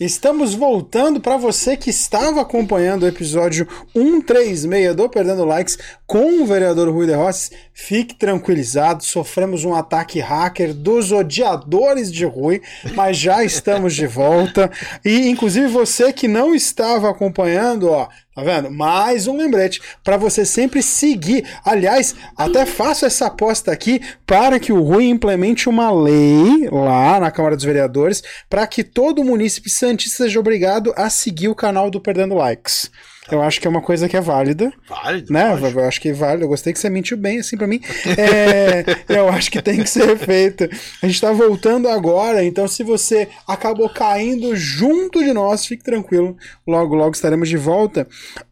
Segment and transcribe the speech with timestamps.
[0.00, 5.76] Estamos voltando para você que estava acompanhando o episódio 136 do Perdendo Likes
[6.06, 7.50] com o vereador Rui de Rossi.
[7.74, 12.62] Fique tranquilizado, sofremos um ataque hacker dos odiadores de Rui,
[12.94, 14.70] mas já estamos de volta.
[15.04, 18.70] E inclusive você que não estava acompanhando, ó, Tá vendo?
[18.70, 21.44] Mais um lembrete para você sempre seguir.
[21.64, 27.32] Aliás, até faço essa aposta aqui para que o Rui implemente uma lei lá na
[27.32, 32.00] Câmara dos Vereadores para que todo munícipe santista seja obrigado a seguir o canal do
[32.00, 32.88] Perdendo Likes.
[33.30, 34.72] Eu acho que é uma coisa que é válida.
[34.88, 35.32] Válido.
[35.32, 35.54] Né?
[35.54, 35.80] lógico.
[35.80, 36.44] Eu acho que vale.
[36.44, 37.80] Eu gostei que você mentiu bem, assim, pra mim.
[38.16, 40.68] É, eu acho que tem que ser feito.
[41.02, 46.36] A gente tá voltando agora, então se você acabou caindo junto de nós, fique tranquilo.
[46.66, 48.06] Logo, logo estaremos de volta.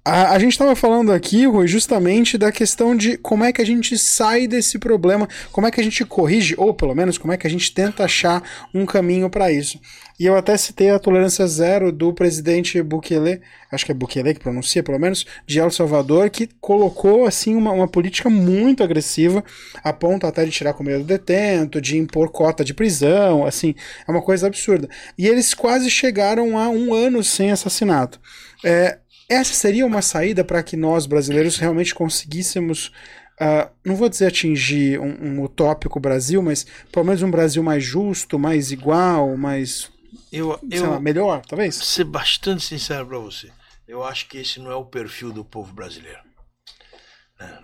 [0.09, 3.67] A, a gente tava falando aqui, Rui, justamente da questão de como é que a
[3.67, 7.37] gente sai desse problema, como é que a gente corrige, ou pelo menos como é
[7.37, 8.43] que a gente tenta achar
[8.73, 9.79] um caminho para isso.
[10.19, 14.41] E eu até citei a tolerância zero do presidente Bukele, acho que é Bukele que
[14.41, 19.45] pronuncia, pelo menos, de El Salvador, que colocou assim uma, uma política muito agressiva,
[19.85, 23.75] a ponto até de tirar comida do detento, de impor cota de prisão, assim,
[24.07, 24.89] é uma coisa absurda.
[25.19, 28.19] E eles quase chegaram a um ano sem assassinato.
[28.65, 28.99] É,
[29.29, 32.93] essa seria uma saída para que nós, brasileiros, realmente conseguíssemos
[33.41, 37.85] Uh, não vou dizer atingir um, um, utópico Brasil, mas pelo menos um Brasil mais
[37.85, 39.93] justo, mais igual, mais
[40.33, 41.77] eu, eu lá, melhor, talvez?
[41.77, 43.53] ser bastante sincero para você.
[43.87, 46.19] Eu acho que esse não é o perfil do povo brasileiro.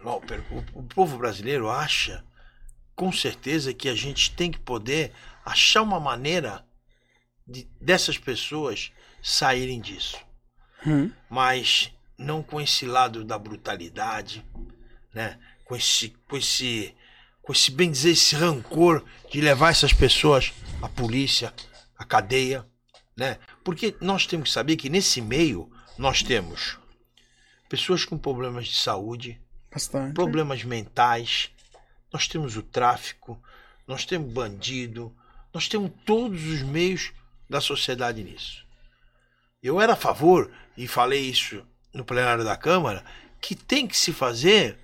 [0.04, 2.24] O, o, o povo brasileiro acha,
[2.94, 5.12] com certeza, que a gente tem que poder
[5.44, 6.64] achar uma maneira
[7.44, 10.16] de, dessas pessoas saírem disso.
[10.86, 11.10] Hum.
[11.28, 14.44] Mas não com esse lado da brutalidade,
[15.12, 15.38] né?
[15.64, 16.94] com esse, com esse,
[17.42, 20.52] com esse bem dizer, esse rancor de levar essas pessoas
[20.82, 21.52] à polícia,
[21.96, 22.66] à cadeia,
[23.16, 23.38] né?
[23.62, 26.78] Porque nós temos que saber que nesse meio nós temos
[27.68, 29.40] pessoas com problemas de saúde,
[29.72, 30.14] Bastante.
[30.14, 31.50] problemas mentais,
[32.12, 33.40] nós temos o tráfico,
[33.86, 35.14] nós temos bandido,
[35.52, 37.12] nós temos todos os meios
[37.48, 38.64] da sociedade nisso.
[39.62, 41.62] Eu era a favor, e falei isso
[41.92, 43.04] no plenário da Câmara,
[43.40, 44.76] que tem que se fazer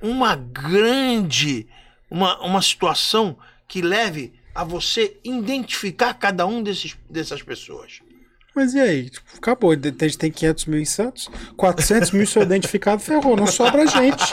[0.00, 1.66] uma grande,
[2.10, 8.00] uma, uma situação que leve a você identificar cada um desses, dessas pessoas.
[8.54, 9.08] Mas e aí?
[9.08, 9.70] Tipo, acabou.
[9.70, 13.36] A gente tem 500 mil em Santos, 400 mil se eu identificado, ferrou.
[13.36, 14.24] Não sobra gente.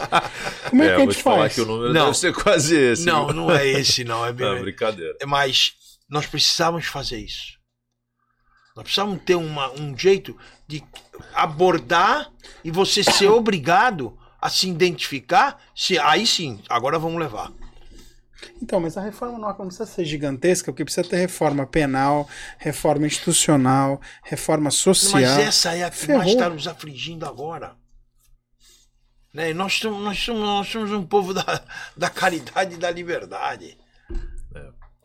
[0.70, 1.54] Como é, É, que a gente faz?
[1.54, 2.06] que o número Não.
[2.08, 3.06] deve ser quase esse.
[3.06, 3.36] Não, viu?
[3.36, 4.26] não é esse, não.
[4.26, 5.16] É bem, Não, brincadeira.
[5.28, 5.74] Mas
[6.10, 7.55] nós precisávamos fazer isso.
[8.76, 10.36] Nós precisávamos ter uma, um jeito
[10.68, 10.84] de
[11.34, 12.30] abordar
[12.62, 15.62] e você ser obrigado a se identificar.
[15.74, 17.52] Se, aí sim, agora vamos levar.
[18.62, 22.28] Então, mas a reforma não precisa ser gigantesca, porque precisa ter reforma penal,
[22.58, 25.22] reforma institucional, reforma social.
[25.22, 26.34] Mas essa é a que mais Ferrou.
[26.34, 27.76] está nos afligindo agora.
[29.34, 29.54] Né?
[29.54, 31.64] Nós, somos, nós, somos, nós somos um povo da,
[31.96, 33.78] da caridade e da liberdade.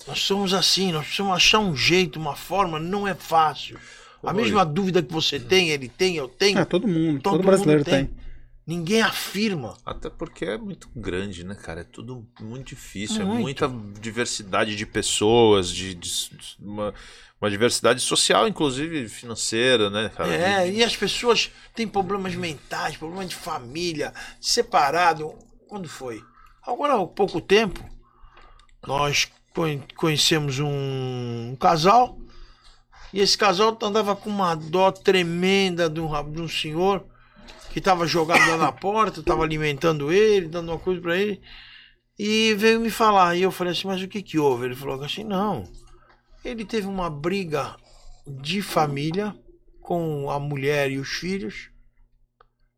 [0.05, 0.09] É.
[0.11, 3.79] Nós somos assim, nós precisamos achar um jeito, uma forma, não é fácil.
[4.23, 4.35] A Oi.
[4.43, 6.59] mesma dúvida que você tem, ele tem, eu tenho.
[6.59, 8.07] É, todo mundo, todo, Todo brasileiro mundo tem.
[8.07, 8.21] tem.
[8.67, 9.77] Ninguém afirma.
[9.85, 11.81] Até porque é muito grande, né, cara?
[11.81, 13.27] É tudo muito difícil.
[13.27, 13.65] Muito.
[13.65, 16.95] É muita diversidade de pessoas, de, de- de- uma,
[17.41, 20.33] uma diversidade social, inclusive financeira, né, cara?
[20.33, 25.35] É, De- e as pessoas têm problemas mentais, problemas de família, separado.
[25.67, 26.23] Quando foi?
[26.65, 27.83] Agora há pouco tempo,
[28.87, 29.29] nós
[29.97, 32.19] conhecemos um, casal
[33.13, 37.05] e esse casal andava com uma dó tremenda de um, de um senhor
[37.73, 41.41] que estava jogado lá na porta, estava alimentando ele, dando uma coisa para ele.
[42.19, 43.37] E veio me falar.
[43.37, 44.67] E eu falei assim, mas o que que houve?
[44.67, 45.65] Ele falou assim, não.
[46.45, 47.77] Ele teve uma briga
[48.27, 49.35] de família
[49.81, 51.71] com a mulher e os filhos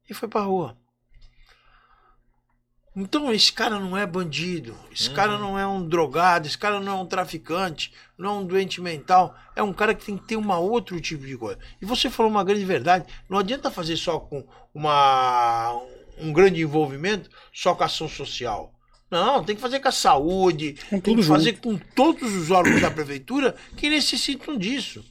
[0.08, 0.76] e foi pra rua.
[2.94, 6.92] Então esse cara não é bandido, esse cara não é um drogado, esse cara não
[6.92, 10.36] é um traficante, não é um doente mental, é um cara que tem que ter
[10.36, 11.58] uma outro tipo de coisa.
[11.80, 15.72] E você falou uma grande verdade, não adianta fazer só com uma
[16.18, 18.72] um grande envolvimento só com a ação social.
[19.10, 21.36] Não, tem que fazer com a saúde, Com tem que junto.
[21.36, 25.04] fazer com todos os órgãos da prefeitura que necessitam disso.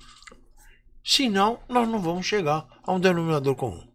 [1.03, 3.90] Senão, nós não vamos chegar a um denominador comum.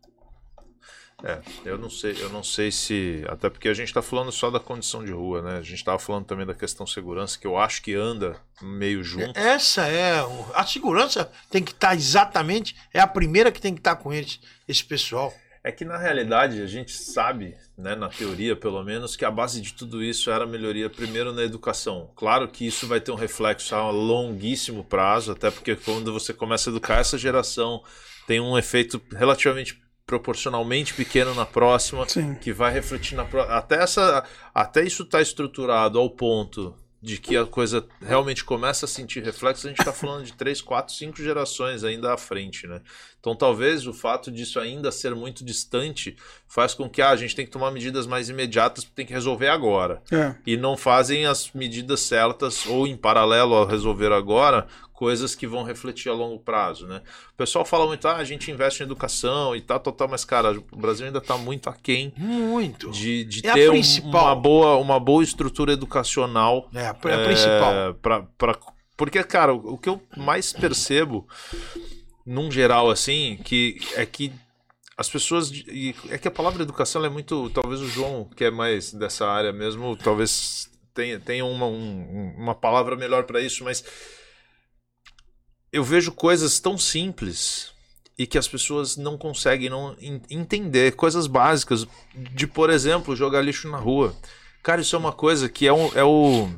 [1.24, 3.24] É, eu não sei, eu não sei se.
[3.28, 5.58] Até porque a gente tá falando só da condição de rua, né?
[5.58, 9.38] A gente tava falando também da questão segurança, que eu acho que anda meio junto.
[9.38, 10.20] Essa é.
[10.54, 12.76] A segurança tem que estar exatamente.
[12.92, 15.34] É a primeira que tem que estar com eles, esse pessoal.
[15.64, 19.60] É que na realidade a gente sabe, né, na teoria pelo menos, que a base
[19.60, 22.10] de tudo isso era a melhoria primeiro na educação.
[22.14, 26.69] Claro que isso vai ter um reflexo a longuíssimo prazo, até porque quando você começa
[26.69, 27.82] a educar essa geração,
[28.28, 32.37] tem um efeito relativamente proporcionalmente pequeno na próxima, Sim.
[32.37, 33.56] que vai refletir na próxima.
[33.56, 34.25] Até, essa,
[34.55, 36.73] até isso está estruturado ao ponto
[37.03, 40.61] de que a coisa realmente começa a sentir reflexo, a gente está falando de três,
[40.61, 42.81] quatro, cinco gerações ainda à frente, né?
[43.20, 46.17] Então talvez o fato disso ainda ser muito distante
[46.49, 49.49] faz com que ah, a gente tem que tomar medidas mais imediatas, tem que resolver
[49.49, 50.03] agora.
[50.11, 50.35] É.
[50.47, 55.62] E não fazem as medidas certas, ou em paralelo ao resolver agora, coisas que vão
[55.62, 57.02] refletir a longo prazo, né?
[57.32, 60.25] O pessoal fala muito, ah, a gente investe em educação e tal, tal, tal, mas,
[60.25, 62.90] cara, o Brasil ainda está muito aquém Muito.
[62.90, 67.25] de, de É ter um- uma, boa, uma boa estrutura educacional É, a, é a
[67.25, 67.72] principal.
[67.75, 68.58] é, pra, pra-
[68.96, 71.28] porque, cara, o, o que eu mais percebo,
[72.25, 74.32] num geral, assim, que é que
[74.96, 75.50] as pessoas.
[75.50, 77.50] e é que a palavra educação é muito.
[77.50, 82.54] Talvez o João, que é mais dessa área mesmo, talvez tenha, tenha uma, um- uma
[82.54, 83.84] palavra melhor para isso, mas
[85.72, 87.70] eu vejo coisas tão simples
[88.18, 93.42] e que as pessoas não conseguem não en- entender coisas básicas de por exemplo jogar
[93.42, 94.14] lixo na rua
[94.62, 96.48] cara isso é uma coisa que é, um, é o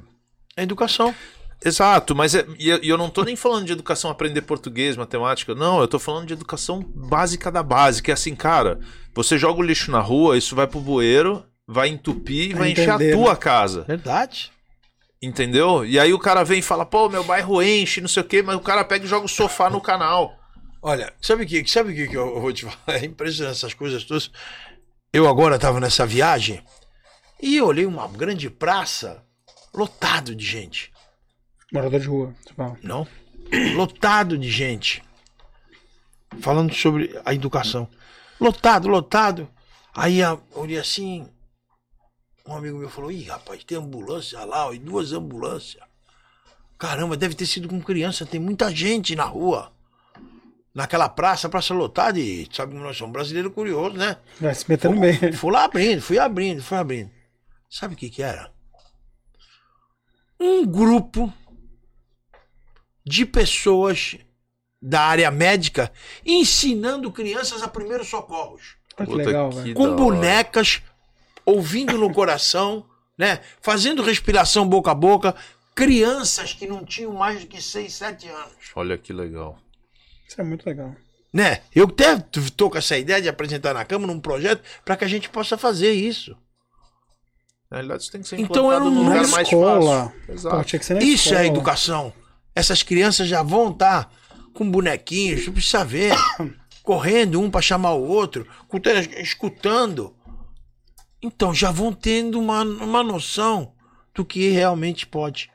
[0.56, 1.14] É educação.
[1.64, 5.80] Exato, mas é- e eu- não tô nem falando de educação aprender português, matemática, não,
[5.80, 8.78] eu tô falando de educação básica da básica, é assim, cara,
[9.12, 12.70] você joga o lixo na rua, isso vai pro bueiro, vai entupir e Vai vai
[12.70, 13.36] encher a entender, tua né?
[13.36, 14.52] casa, Verdade.
[15.20, 15.84] Entendeu?
[15.84, 18.42] E aí o cara vem e fala, pô, meu bairro enche, não sei o quê,
[18.42, 20.36] mas o cara pega e joga o sofá no canal.
[20.80, 22.98] Olha, sabe o que, sabe o que que eu vou te falar?
[22.98, 24.30] É impressionante essas coisas todas.
[25.12, 26.62] Eu agora estava nessa viagem
[27.42, 29.22] e eu olhei uma grande praça
[29.74, 30.92] lotado de gente.
[31.72, 32.34] Morador de rua.
[32.82, 33.06] Não?
[33.74, 35.02] Lotado de gente.
[36.40, 37.88] Falando sobre a educação.
[38.40, 39.48] Lotado, lotado.
[39.94, 41.28] Aí eu olhei assim.
[42.48, 45.84] Um amigo meu falou: Ih, rapaz, tem ambulância lá, ó, e duas ambulâncias.
[46.78, 49.70] Caramba, deve ter sido com criança, tem muita gente na rua.
[50.74, 54.16] Naquela praça, praça lotada, e sabe como nós somos brasileiros curiosos, né?
[54.40, 55.32] Vai se metendo bem.
[55.32, 57.10] Fui lá abrindo, fui abrindo, fui abrindo.
[57.68, 58.50] Sabe o que que era?
[60.40, 61.30] Um grupo
[63.04, 64.16] de pessoas
[64.80, 65.92] da área médica
[66.24, 68.76] ensinando crianças a primeiros socorros.
[68.96, 69.50] Olha que Puta legal.
[69.74, 70.82] Com bonecas,
[71.52, 72.84] ouvindo no coração,
[73.16, 73.40] né?
[73.60, 75.34] Fazendo respiração boca a boca.
[75.74, 78.52] Crianças que não tinham mais do que 6, 7 anos.
[78.74, 79.58] Olha que legal.
[80.28, 80.94] Isso é muito legal.
[81.32, 81.60] Né?
[81.74, 82.16] Eu até
[82.56, 85.56] tô com essa ideia de apresentar na Câmara um projeto para que a gente possa
[85.56, 86.36] fazer isso.
[87.70, 90.06] Na realidade, isso tem que ser Então, eu não- lugar mais escola.
[90.06, 90.26] fácil.
[90.26, 90.64] Pô, Exato.
[90.64, 91.40] tinha que ser na Isso escola.
[91.42, 92.12] é educação.
[92.54, 94.10] Essas crianças já vão estar
[94.54, 96.12] com bonequinhos, tu precisa ver,
[96.82, 98.46] correndo um para chamar o outro,
[99.18, 100.14] escutando.
[101.22, 103.72] Então já vão tendo uma, uma noção
[104.14, 105.50] do que realmente pode.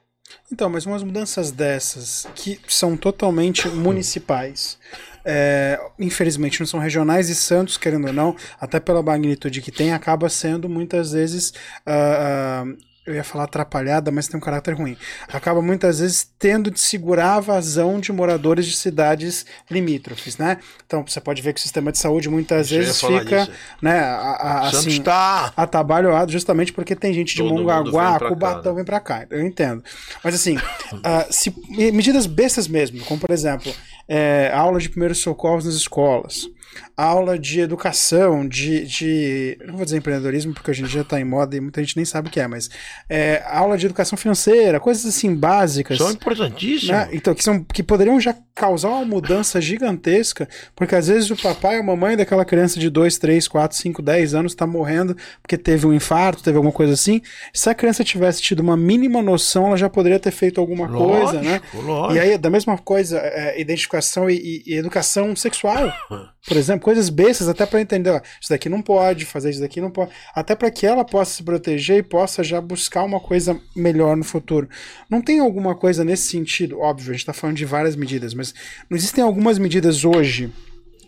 [0.51, 4.77] Então, mas umas mudanças dessas que são totalmente municipais.
[5.25, 9.93] é, infelizmente não são regionais e Santos, querendo ou não, até pela magnitude que tem,
[9.93, 11.53] acaba sendo muitas vezes.
[11.85, 14.95] ah, ah, eu ia falar atrapalhada, mas tem um caráter ruim.
[15.27, 20.57] Acaba muitas vezes tendo de segurar a vazão de moradores de cidades limítrofes, né?
[20.85, 23.49] Então você pode ver que o sistema de saúde muitas eu vezes fica,
[23.81, 25.51] né, a- a- assim, está.
[25.57, 28.75] atabalhoado justamente porque tem gente de Todo mundo Mongaguá, vem pra cá, Cubatão né?
[28.77, 29.25] vem pra cá.
[29.29, 29.83] Eu entendo.
[30.23, 30.57] Mas assim,
[31.03, 31.53] ah, se,
[31.91, 33.73] medidas bestas mesmo, como por exemplo,
[34.07, 36.47] é, aula de primeiros socorros nas escolas,
[36.95, 39.57] aula de educação, de, de.
[39.65, 42.05] Não vou dizer empreendedorismo, porque hoje em dia tá em moda e muita gente nem
[42.05, 42.69] sabe o que é, mas
[43.09, 45.97] é, aula de educação financeira, coisas assim básicas.
[45.97, 46.89] São importantíssimos.
[46.95, 47.09] Né?
[47.13, 51.77] Então, que, são, que poderiam já causar uma mudança gigantesca, porque às vezes o papai
[51.77, 55.57] e a mamãe daquela criança de 2, 3, 4, 5, 10 anos está morrendo porque
[55.57, 57.21] teve um infarto, teve alguma coisa assim.
[57.53, 61.41] Se a criança tivesse tido uma mínima noção, ela já poderia ter feito alguma coisa,
[61.41, 61.61] né?
[61.73, 62.15] lógico.
[62.15, 65.91] E aí, da mesma coisa, é, identificação e, e- e educação sexual.
[66.45, 69.79] Por exemplo, coisas bestas, até para entender, ó, isso daqui não pode, fazer isso daqui
[69.81, 70.11] não pode.
[70.33, 74.23] Até para que ela possa se proteger e possa já buscar uma coisa melhor no
[74.23, 74.67] futuro.
[75.09, 78.53] Não tem alguma coisa nesse sentido, óbvio, a gente está falando de várias medidas, mas
[78.89, 80.51] não existem algumas medidas hoje,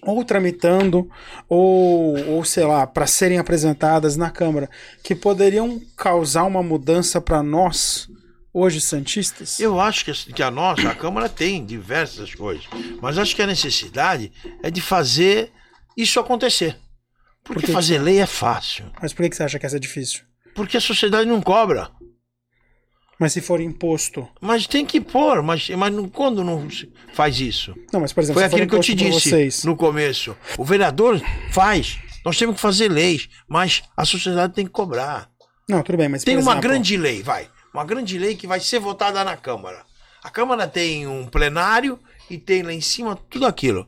[0.01, 1.09] ou tramitando,
[1.49, 4.69] ou, ou sei lá, para serem apresentadas na Câmara,
[5.03, 8.07] que poderiam causar uma mudança para nós,
[8.57, 9.59] hoje, Santistas?
[9.59, 12.65] Eu acho que, a- que a nossa, a Câmara tem diversas coisas,
[13.01, 14.31] mas acho que a necessidade
[14.63, 15.51] é de fazer
[15.97, 16.77] isso acontecer.
[17.43, 18.85] Porque Por que- fazer lei é fácil.
[19.01, 20.21] Mas por que que você acha que essa é difícil?
[20.55, 21.91] Porque a sociedade não cobra.
[23.19, 24.27] Mas se for imposto.
[24.41, 26.67] Mas tem que pôr, mas, mas não- quando não
[27.13, 27.73] faz isso?
[27.93, 29.63] Não, mas por exemplo, Foi aquilo que eu te disse vocês.
[29.63, 30.35] no começo.
[30.57, 31.21] O vereador
[31.51, 35.29] faz, Nós temos que fazer leis, mas a sociedade tem que cobrar.
[35.69, 37.47] Não, tudo bem, mas Tem por uma exemplo, grande lei, vai.
[37.75, 39.83] Uma grande lei que vai ser votada na Câmara.
[40.23, 43.85] A Câmara tem um plenário e tem lá em cima tudo aquilo.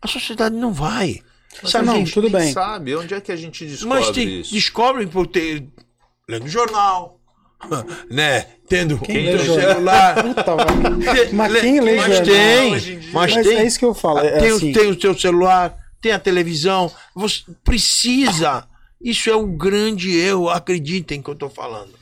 [0.00, 1.20] A sociedade não vai.
[1.66, 2.14] Sabe, não, gente?
[2.14, 2.50] tudo bem.
[2.50, 2.96] sabe?
[2.96, 4.54] Onde é que a gente descobre Mas tem, isso?
[4.54, 5.68] descobrem por ter.
[6.26, 7.20] lendo jornal.
[8.10, 8.46] né?
[8.66, 10.14] Tendo Quem lê celular.
[10.24, 10.56] Puta.
[11.34, 13.56] Mas quem lê mas jornal tem, mas, Mas tem.
[13.58, 14.20] é isso que eu falo.
[14.20, 16.90] É, tem, o- assim, tem o seu celular, tem a televisão.
[17.14, 18.66] Você precisa.
[18.98, 21.99] Isso é o grande erro, acreditem que eu tô falando.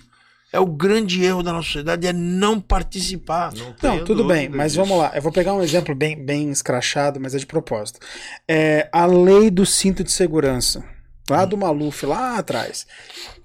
[0.52, 3.52] É o grande erro da nossa sociedade, é não participar.
[3.54, 4.82] Não, Não, tudo bem, mas disso.
[4.84, 5.12] vamos lá.
[5.14, 8.00] Eu vou pegar um exemplo bem, bem escrachado, mas é de propósito.
[8.46, 10.82] É, a lei do cinto de segurança,
[11.28, 12.86] lá do Maluf, lá atrás,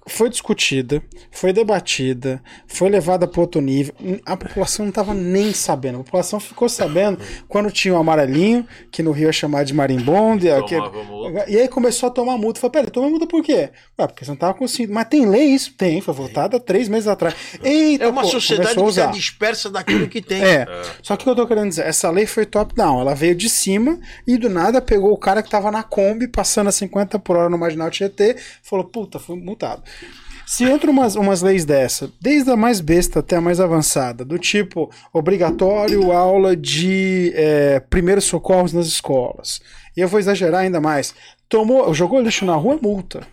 [0.07, 3.93] foi discutida, foi debatida, foi levada para outro nível.
[4.25, 5.99] A população não estava nem sabendo.
[5.99, 10.45] A população ficou sabendo quando tinha o amarelinho, que no Rio é chamado de marimbondo.
[10.45, 10.49] e.
[11.47, 12.59] E aí começou a tomar multa.
[12.59, 13.69] Falei, peraí, toma multa por quê?
[13.97, 14.91] Ué, porque você não tava com cinto.
[14.91, 15.73] Mas tem lei isso?
[15.73, 17.35] Tem, foi votada três meses atrás.
[17.63, 20.43] Eita, É uma pô, sociedade que está dispersa daquilo que tem.
[20.43, 20.65] É.
[21.01, 22.99] Só que o que eu tô querendo dizer, essa lei foi top-down.
[22.99, 26.67] Ela veio de cima e do nada pegou o cara que tava na Kombi passando
[26.67, 29.83] a 50 por hora no Marginal Tietê falou, puta, fui multado.
[30.45, 34.37] Se entra umas, umas leis dessa, desde a mais besta até a mais avançada, do
[34.37, 39.61] tipo obrigatório aula de é, primeiros socorros nas escolas,
[39.95, 41.15] e eu vou exagerar ainda mais,
[41.47, 43.27] tomou, jogou lixo na rua, é multa.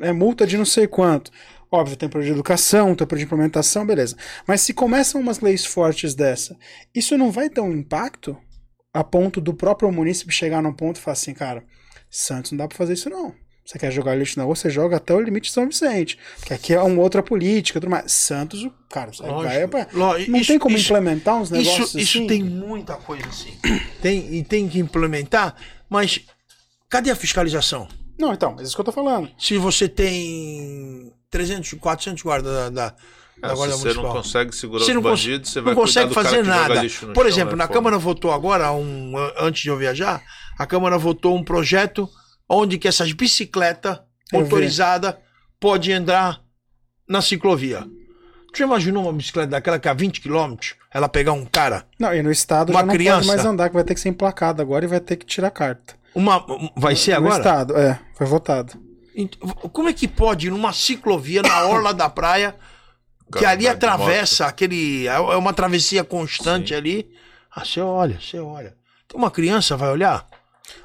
[0.00, 1.30] É multa de não sei quanto.
[1.70, 4.16] Óbvio, tem problema de educação, tem problema de implementação, beleza.
[4.46, 6.56] Mas se começam umas leis fortes dessa,
[6.94, 8.36] isso não vai ter um impacto
[8.94, 11.64] a ponto do próprio munícipe chegar num ponto e falar assim, cara,
[12.10, 13.34] Santos não dá pra fazer isso não.
[13.66, 16.16] Você quer jogar lixo na rua, você joga até o limite de São Vicente.
[16.38, 18.12] Porque aqui é uma outra política, tudo mais.
[18.12, 19.42] Santos, o- cara, você Lógico.
[19.42, 19.86] vai pra...
[19.92, 22.26] Lógico, Não isso- tem como isso- implementar uns negócios Isso, isso assim?
[22.28, 23.52] tem muita coisa assim.
[24.00, 25.56] Tem, e tem que implementar,
[25.90, 26.20] mas
[26.88, 27.88] cadê a fiscalização?
[28.16, 29.28] Não, então, é isso que eu tô falando.
[29.36, 32.94] Se você tem 300, 400 guardas da, da,
[33.38, 34.04] É, da se Guarda você Municipal.
[34.04, 36.80] não consegue segurar Você os não, bandidos, você não vai cuidar consegue fazer nada.
[36.80, 37.64] Por chão, exemplo, né?
[37.64, 37.68] na.
[37.68, 40.22] Câmara votou agora, um, antes de eu viajar,
[40.56, 42.08] a Câmara votou um projeto
[42.48, 43.98] onde que essas bicicletas
[44.32, 45.14] motorizadas
[45.60, 46.40] podem entrar
[47.08, 47.82] na ciclovia.
[48.52, 50.56] Tu já imaginou uma bicicleta daquela que a 20 km
[50.92, 51.86] ela pegar um cara?
[51.98, 54.00] Não, e no estado Uma já não criança- pode mais andar, que vai ter que
[54.00, 55.94] ser emplacado agora e vai ter que tirar carta.
[56.14, 57.36] Uma, um- vai ser No agora?
[57.36, 58.72] estado, é, foi votado.
[59.72, 62.54] Como é que pode numa ciclovia na orla da praia
[63.32, 65.06] que Cara, ali atravessa aquele.
[65.06, 67.10] É uma travessia constante ali.
[67.50, 68.74] Ah, você olha, você olha.
[69.08, 70.26] Tem uma criança, vai olhar?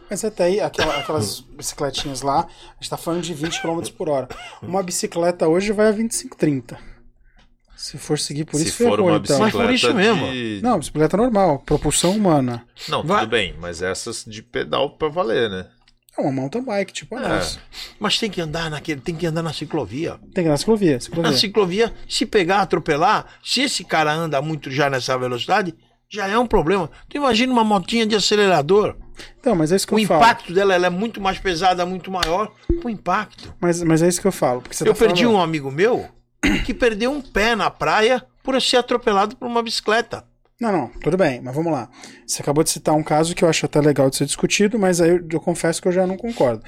[0.10, 4.10] Mas até aí, aquela- aquelas bicicletinhas lá, a gente tá falando de 20 km por
[4.10, 4.28] hora.
[4.62, 6.78] Uma bicicleta hoje vai a 25, 30.
[7.76, 9.40] Se for seguir por Se isso, for ferrou, uma então.
[9.40, 10.32] Mas bicicleta por isso mesmo.
[10.32, 10.60] de...
[10.62, 12.64] Não, bicicleta normal, propulsão humana.
[12.88, 15.68] Não, Vai- tudo bem, mas essas de pedal pra valer, né?
[16.18, 17.28] É uma mountain bike, tipo a É.
[17.30, 17.58] nossa.
[18.00, 20.20] Mas tem que andar naquele, tem que andar na ciclovia.
[20.34, 21.38] Tem que ir na ciclovia, Na ciclovia.
[21.38, 25.74] ciclovia, se pegar, atropelar, se esse cara anda muito já nessa velocidade,
[26.10, 26.92] já é um problema.
[27.10, 28.96] Tu imagina uma motinha de acelerador.
[29.40, 30.22] Então, mas é isso que O eu falo.
[30.22, 32.52] impacto dela ela é muito mais pesada, muito maior.
[32.84, 33.54] O impacto.
[33.60, 34.62] Mas, mas é isso que eu falo.
[34.62, 36.08] Porque Eu tá perdi falando- um amigo meu
[36.66, 40.24] que perdeu um pé na praia por ser atropelado por uma bicicleta.
[40.60, 41.90] Não, não, tudo bem, mas vamos lá.
[42.26, 45.02] Você acabou de citar um caso que eu acho até legal de ser discutido, mas
[45.02, 46.62] aí eu, eu confesso que eu já não concordo.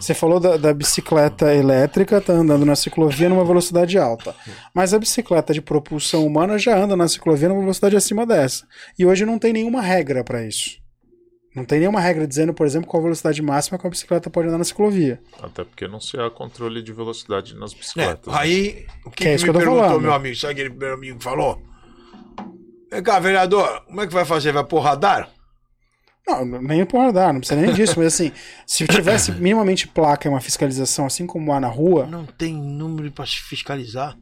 [0.00, 4.34] Você falou da, da bicicleta elétrica, tá andando na ciclovia numa velocidade alta.
[4.72, 8.64] Mas a bicicleta de propulsão humana já anda na ciclovia numa velocidade acima dessa.
[8.98, 10.78] E hoje não tem nenhuma regra para isso.
[11.54, 14.48] Não tem nenhuma regra dizendo, por exemplo, qual a velocidade máxima que a bicicleta pode
[14.48, 15.20] andar na ciclovia.
[15.40, 18.32] Até porque não se há controle de velocidade nas É, bicicletas.
[18.32, 18.38] né?
[18.40, 20.02] aí, o que, Que é que isso me que eu tô perguntou falando.
[20.02, 20.36] meu amigo?
[20.36, 21.62] Sabe aquele meu amigo que falou?
[22.90, 24.52] Vem cá, vereador, como é que vai fazer?
[24.52, 25.30] Vai pôr radar?
[26.26, 28.32] Não, nem por radar, não precisa nem disso, mas assim,
[28.66, 33.12] se tivesse minimamente placa e uma fiscalização, assim como há na rua, Não tem número
[33.12, 34.16] para se fiscalizar.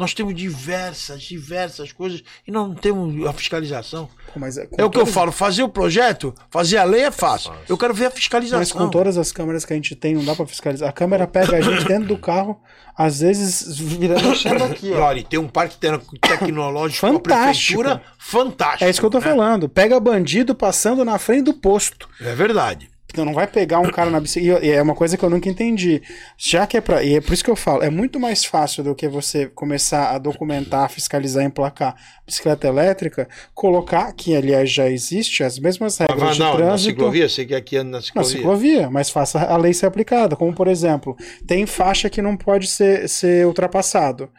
[0.00, 4.08] Nós temos diversas, diversas coisas e não temos a fiscalização.
[4.32, 7.10] pô, mas é, É o que eu falo, fazer o projeto, fazer a lei é
[7.10, 7.52] fácil.
[7.68, 8.78] Eu quero ver a Mas fiscalização.
[8.78, 10.88] com todas as câmeras que a gente tem, não dá pra fiscalizar.
[10.88, 12.58] A câmera pega a gente dentro do carro,
[12.96, 15.00] às vezes virando aqui, ó.
[15.02, 17.80] Olha, tem um parque te- tecnológico com a Fantástico.
[17.82, 18.84] prefeitura fantástico.
[18.84, 19.24] É isso que eu tô né?
[19.24, 19.68] falando.
[19.68, 22.08] Pega bandido passando na frente do posto.
[22.20, 22.88] É verdade.
[23.12, 24.64] Então não vai pegar um cara na bicicleta.
[24.64, 26.00] E é uma coisa que eu nunca entendi.
[26.38, 27.02] Já que é pra.
[27.02, 30.10] E é por isso que eu falo, é muito mais fácil do que você começar
[30.10, 36.34] a documentar, fiscalizar, emplacar bicicleta elétrica, colocar, que aliás já existe, as mesmas regras Mas
[36.36, 36.90] de não, na trânsito.
[36.90, 38.30] ciclovia, você quer que ande na Na ciclovia?
[38.30, 40.36] ciclovia, mas faça a lei ser aplicada.
[40.36, 44.30] Como, por exemplo, tem faixa que não pode ser, ser ultrapassado.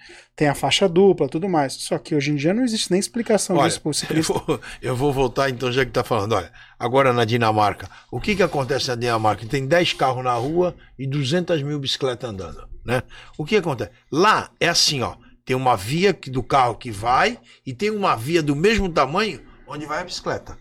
[0.41, 1.73] Tem a faixa dupla, tudo mais.
[1.73, 4.33] Só que hoje em dia não existe nem explicação Olha, disso pro eu ciclista.
[4.33, 6.33] vou, eu vou voltar então, já que tá falando.
[6.33, 7.87] Olha, agora na Dinamarca.
[8.09, 9.45] O que que acontece na Dinamarca?
[9.45, 13.03] Tem 10 carros na rua e 200 mil bicicletas andando, né?
[13.37, 13.91] O que acontece?
[14.11, 15.13] Lá é assim, ó.
[15.45, 19.85] Tem uma via do carro que vai e tem uma via do mesmo tamanho onde
[19.85, 20.57] vai a bicicleta,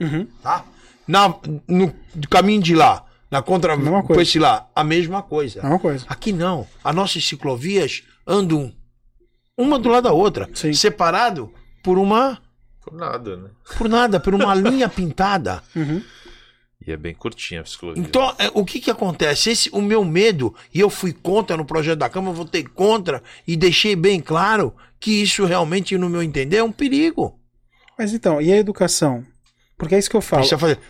[0.00, 0.28] Uhum.
[0.40, 0.64] tá?
[1.08, 1.34] Na,
[1.66, 1.92] no
[2.30, 4.22] caminho de lá, na contra Mesma com coisa.
[4.22, 5.58] esse lá, a mesma coisa.
[5.58, 6.04] É uma coisa.
[6.08, 6.68] Aqui não.
[6.84, 8.72] As nossas ciclovias andam
[9.56, 10.72] uma do lado da outra, Sim.
[10.72, 11.52] separado
[11.82, 12.40] por uma
[12.82, 13.50] Por nada, né?
[13.78, 15.62] por nada, por uma linha pintada.
[15.74, 16.02] Uhum.
[16.86, 18.00] E é bem curtinha a psicologia.
[18.02, 19.50] Então, é, o que que acontece?
[19.50, 23.56] Esse, o meu medo, e eu fui contra no projeto da Câmara, votei contra e
[23.56, 27.40] deixei bem claro que isso realmente, no meu entender, é um perigo.
[27.98, 29.24] Mas então, e a educação?
[29.76, 30.44] Porque é isso que eu falo.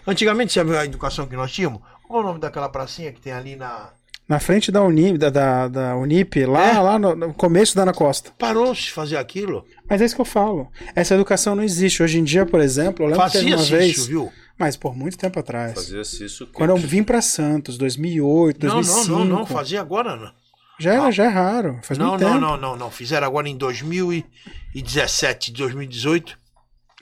[0.07, 1.81] Antigamente, você viu a educação que nós tínhamos?
[2.07, 3.93] Qual é o nome daquela pracinha que tem ali na.
[4.29, 6.79] Na frente da Unip, da, da, da Unip lá, É?
[6.81, 8.33] lá no, no começo da Ana Costa.
[8.37, 9.65] Parou-se de fazer aquilo.
[9.89, 10.69] Mas é isso que eu falo.
[10.97, 12.03] Essa educação não existe.
[12.03, 14.33] Hoje em dia, por exemplo, eu lembro que teve uma Fazia-se vez, isso, viu?
[14.59, 15.75] mas por muito tempo atrás.
[15.75, 16.47] Fazia-se isso.
[16.53, 19.09] Quando eu vim pra Santos, 2008, Não, 2005.
[19.13, 19.47] não, não, não.
[19.47, 20.33] Fazia agora, não.
[20.79, 21.79] Já, era, já é raro.
[21.83, 22.41] Faz Não, muito não, tempo.
[22.41, 22.91] não, não, não.
[22.91, 23.57] Fizeram agora em
[24.75, 26.37] 2017, 2018.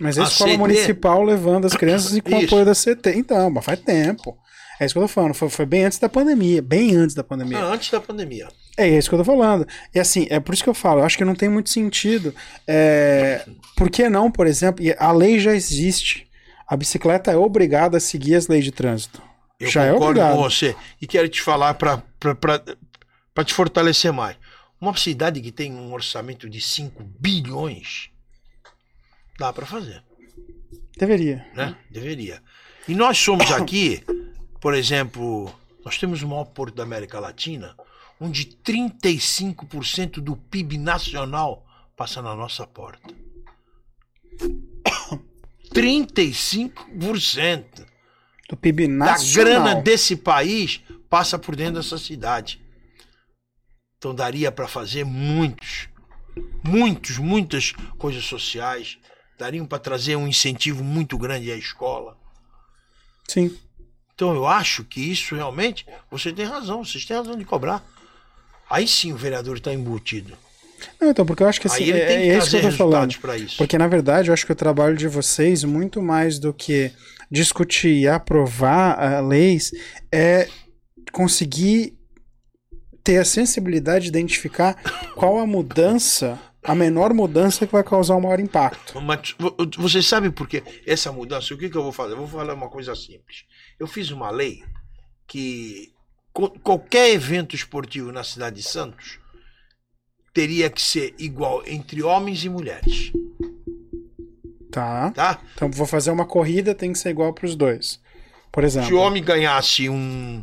[0.01, 0.59] Mas a A escola CT.
[0.59, 2.47] municipal levando as crianças e com Isso.
[2.47, 3.15] apoio da CT.
[3.17, 4.37] Então, mas faz tempo.
[4.81, 5.35] É isso que eu tô falando.
[5.35, 6.61] Foi, foi bem antes da pandemia.
[6.61, 7.59] Bem antes da pandemia.
[7.59, 8.49] Ah, antes da pandemia.
[8.77, 9.67] É isso que eu tô falando.
[9.95, 12.35] E assim, é por isso que eu falo, eu acho que não tem muito sentido.
[12.67, 16.29] É, por que não, por exemplo, a lei já existe.
[16.67, 19.23] A bicicleta é obrigada a seguir as leis de trânsito.
[19.61, 20.37] Eu já é concordo obrigado.
[20.37, 20.75] com você.
[21.01, 22.03] E quero te falar para
[23.45, 24.37] te fortalecer mais.
[24.81, 28.11] Uma cidade que tem um orçamento de 5 bilhões,
[29.39, 30.03] dá para fazer,
[30.99, 31.47] Deveria.
[31.55, 31.77] né?
[31.91, 32.43] Deveria.
[32.87, 34.03] E nós somos aqui,
[34.65, 37.77] por exemplo, nós temos o maior porto da América Latina,
[38.19, 43.07] onde 35% do PIB nacional passa na nossa porta.
[45.69, 47.87] 35%
[48.49, 49.45] Do PIB da nacional.
[49.45, 52.59] grana desse país passa por dentro dessa cidade.
[53.99, 55.91] Então daria para fazer muitos,
[56.63, 58.97] muitos, muitas coisas sociais.
[59.39, 62.17] Dariam para trazer um incentivo muito grande à escola.
[63.29, 63.55] Sim.
[64.15, 67.83] Então eu acho que isso realmente, você tem razão, vocês têm razão de cobrar.
[68.71, 70.37] Aí sim o vereador está embutido.
[71.01, 72.77] Não, então, porque eu acho que assim, é, tem que é isso que eu tô
[72.77, 73.15] falando.
[73.57, 76.93] Porque, na verdade, eu acho que o trabalho de vocês, muito mais do que
[77.31, 79.71] discutir e aprovar ah, leis,
[80.13, 80.49] é
[81.13, 81.95] conseguir
[83.03, 84.75] ter a sensibilidade de identificar
[85.15, 89.01] qual a mudança, a menor mudança que vai causar o maior impacto.
[89.01, 90.63] Mas vo- você sabe por quê?
[90.87, 92.13] Essa mudança, o que, que eu vou fazer?
[92.15, 93.45] Eu vou falar uma coisa simples.
[93.85, 94.65] Eu fiz uma lei
[95.27, 95.93] que
[96.63, 99.19] qualquer evento esportivo na cidade de Santos
[100.33, 103.13] teria que ser igual entre homens e mulheres,
[104.73, 105.11] Tá?
[105.11, 105.41] tá?
[105.55, 108.01] Então, vou fazer uma corrida, tem que ser igual para os dois.
[108.51, 108.89] Por exemplo.
[108.89, 110.43] Se o homem ganhasse um,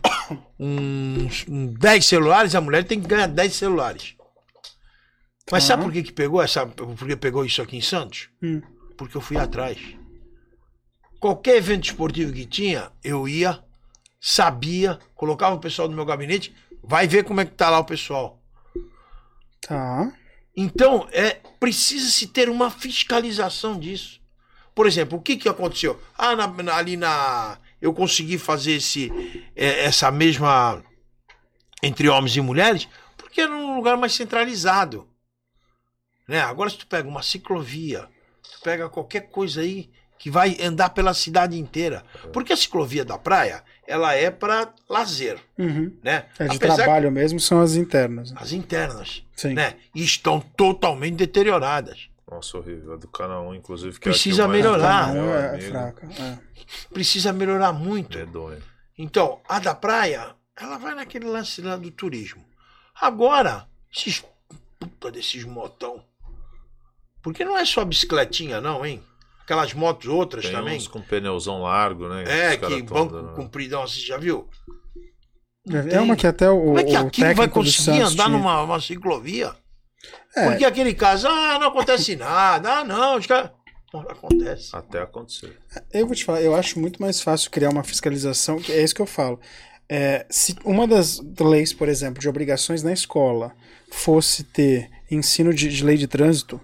[0.59, 4.15] um, um 10 celulares, a mulher tem que ganhar 10 celulares.
[5.51, 5.69] Mas Tá.
[5.69, 8.29] sabe por que, que pegou essa, por que pegou isso aqui em Santos?
[8.41, 8.61] Hum.
[8.95, 9.77] Porque eu fui atrás.
[11.21, 13.63] Qualquer evento esportivo que tinha, eu ia,
[14.19, 16.51] sabia, colocava o pessoal do meu gabinete,
[16.83, 18.41] vai ver como é que tá lá o pessoal.
[19.61, 20.11] Tá.
[20.57, 24.19] Então, é precisa se ter uma fiscalização disso.
[24.73, 26.01] Por exemplo, o que que aconteceu?
[26.17, 29.11] Ah, na- na- ali na eu consegui fazer esse
[29.55, 30.83] é, essa mesma
[31.83, 35.07] entre homens e mulheres, porque era um lugar mais centralizado.
[36.27, 36.41] Né?
[36.41, 38.09] Agora se tu pega uma ciclovia,
[38.41, 42.03] tu pega qualquer coisa aí que vai andar pela cidade inteira.
[42.31, 45.97] Porque a ciclovia da praia, ela é para lazer, Uhum.
[46.03, 46.27] né?
[46.37, 48.31] É de Apesar que- trabalho mesmo, são as internas.
[48.35, 49.55] as internas, Sim.
[49.55, 49.77] né?
[49.95, 52.07] E estão totalmente deterioradas.
[52.29, 52.93] Nossa, horrível.
[52.93, 55.11] A do canal 1, inclusive, que é a Precisa que mais melhorar.
[55.11, 56.07] meu é, é fraca.
[56.07, 56.37] é.
[56.93, 58.15] Precisa melhorar muito.
[58.15, 58.61] Medonho.
[58.95, 62.45] Então, a da praia, ela vai naquele lance lá do turismo.
[63.01, 64.23] Agora, esses
[64.79, 66.05] puta desses motão.
[67.23, 69.03] Porque não é só bicicletinha, não, hein?
[69.51, 70.77] Aquelas motos outras Tem também.
[70.77, 72.23] uns com pneuzão largo, né?
[72.53, 74.47] É, que banco dando- compridão, você já viu?
[75.65, 75.99] Não É tem.
[75.99, 78.29] uma que até o, Como é que aquilo vai conseguir andar tinha.
[78.29, 79.51] numa uma ciclovia?
[80.37, 80.45] É.
[80.49, 83.51] Porque aquele caso, ah, não acontece nada, ah, não, os caras.
[83.93, 84.69] Acontece.
[84.73, 85.57] Até acontecer.
[85.91, 88.95] Eu vou te falar, eu acho muito mais fácil criar uma fiscalização, que é isso
[88.95, 89.37] que eu falo.
[89.89, 93.51] É, se uma das leis, por exemplo, de obrigações na escola
[93.91, 96.61] fosse ter ensino de, de lei de trânsito,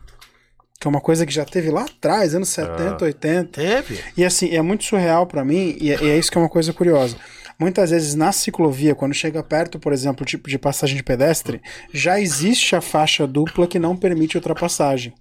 [0.79, 3.99] que é uma coisa que já teve lá atrás, anos 70, 80, Teve.
[4.15, 6.49] e assim, é muito surreal pra mim, e é, e é isso que é uma
[6.49, 7.15] coisa curiosa.
[7.59, 11.59] Muitas vezes na ciclovia, quando chega perto, por exemplo, tipo de passagem de pedestre,
[11.91, 15.13] já existe a faixa dupla que não permite ultrapassagem.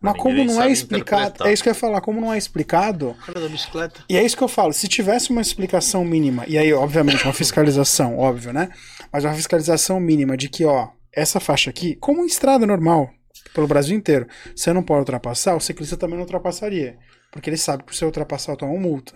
[0.00, 2.38] Mas Ninguém como não é explicado, é isso que eu ia falar, como não é
[2.38, 4.00] explicado, Cara da bicicleta.
[4.08, 7.32] e é isso que eu falo, se tivesse uma explicação mínima, e aí, obviamente, uma
[7.32, 8.68] fiscalização, óbvio, né?
[9.12, 13.10] Mas uma fiscalização mínima de que, ó, essa faixa aqui, como em estrada normal,
[13.54, 16.96] pelo Brasil inteiro, você não pode ultrapassar, o ciclista também não ultrapassaria.
[17.30, 19.14] Porque ele sabe que se você ultrapassar, toma uma multa.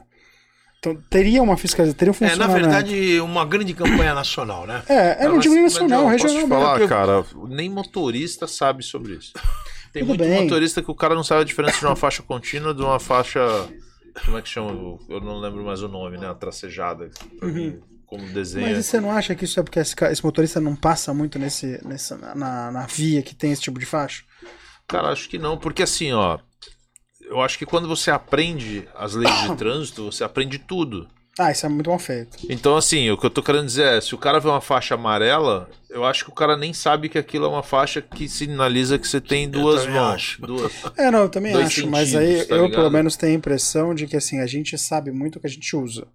[0.78, 2.60] Então, teria uma fiscalização, teria um É, na funcionamento.
[2.68, 4.82] verdade, uma grande campanha nacional, né?
[4.88, 6.48] É, eu não digo mas nacional, eu regional Posso mesmo.
[6.48, 9.32] falar, cara, nem motorista sabe sobre isso.
[9.92, 10.42] Tem Tudo muito bem.
[10.42, 13.40] motorista que o cara não sabe a diferença de uma faixa contínua de uma faixa.
[14.24, 14.70] Como é que chama?
[15.08, 16.28] Eu não lembro mais o nome, né?
[16.28, 17.10] A tracejada.
[17.38, 17.78] pra mim,
[18.12, 18.66] Como desenho.
[18.66, 21.38] Mas e você não acha que isso é porque esse, esse motorista não passa muito
[21.38, 24.22] nesse, nessa, na, na via que tem esse tipo de faixa?
[24.86, 26.38] Cara, acho que não, porque assim, ó.
[27.22, 31.08] Eu acho que quando você aprende as leis de trânsito, você aprende tudo.
[31.38, 32.36] Ah, isso é muito mal feito.
[32.50, 34.94] Então, assim, o que eu tô querendo dizer é, se o cara vê uma faixa
[34.94, 38.98] amarela, eu acho que o cara nem sabe que aquilo é uma faixa que sinaliza
[38.98, 40.36] que você tem duas mãos.
[40.38, 40.70] Duas.
[40.98, 42.78] É, não, eu também acho, mas aí tá eu ligado?
[42.78, 45.50] pelo menos tenho a impressão de que assim, a gente sabe muito o que a
[45.50, 46.06] gente usa.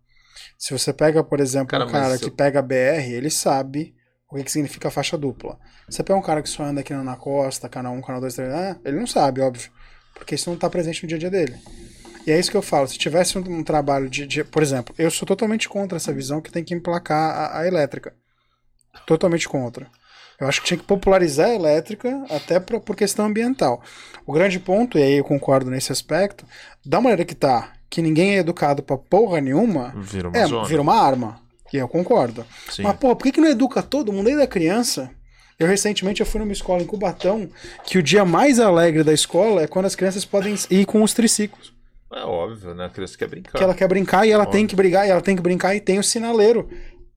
[0.58, 3.94] Se você pega, por exemplo, Cara, um cara que eu- pega BR, ele sabe
[4.30, 5.58] o que, que significa faixa dupla.
[5.90, 8.52] Você pega um cara que só anda aqui na costa, canal 1, canal 2, 3,
[8.54, 9.72] ah, ele não sabe, óbvio.
[10.16, 11.56] Porque isso não tá presente no dia a dia dele.
[12.26, 12.88] E é isso que eu falo.
[12.88, 16.42] Se tivesse um, um trabalho de, de- Por exemplo, eu sou totalmente contra essa visão
[16.42, 17.18] que tem que emplacar
[17.56, 18.14] a, a elétrica.
[19.06, 19.88] Totalmente contra.
[20.40, 23.82] Eu acho que tinha que popularizar a elétrica até pra, por questão ambiental.
[24.26, 26.46] O grande ponto, e aí eu concordo nesse aspecto,
[26.86, 30.68] da maneira que tá, que ninguém é educado pra porra nenhuma, Vira uma é, zona.
[30.68, 31.40] vira uma arma.
[31.74, 32.46] E eu concordo.
[32.72, 32.84] Sim.
[32.84, 35.10] Mas, pô, por que, que não educa todo mundo desde a criança?
[35.60, 37.50] Eu recentemente eu fui numa escola em Cubatão
[37.84, 41.14] que o dia mais alegre da escola é quando as crianças podem ir com os
[41.14, 41.74] triciclos.
[42.14, 42.86] É óbvio, né?
[42.86, 43.58] A criança quer brincar.
[43.58, 44.58] Que ela quer brincar e ela Óbvio.
[44.60, 46.70] tem que brigar, e ela tem que brincar e tem o sinaleiro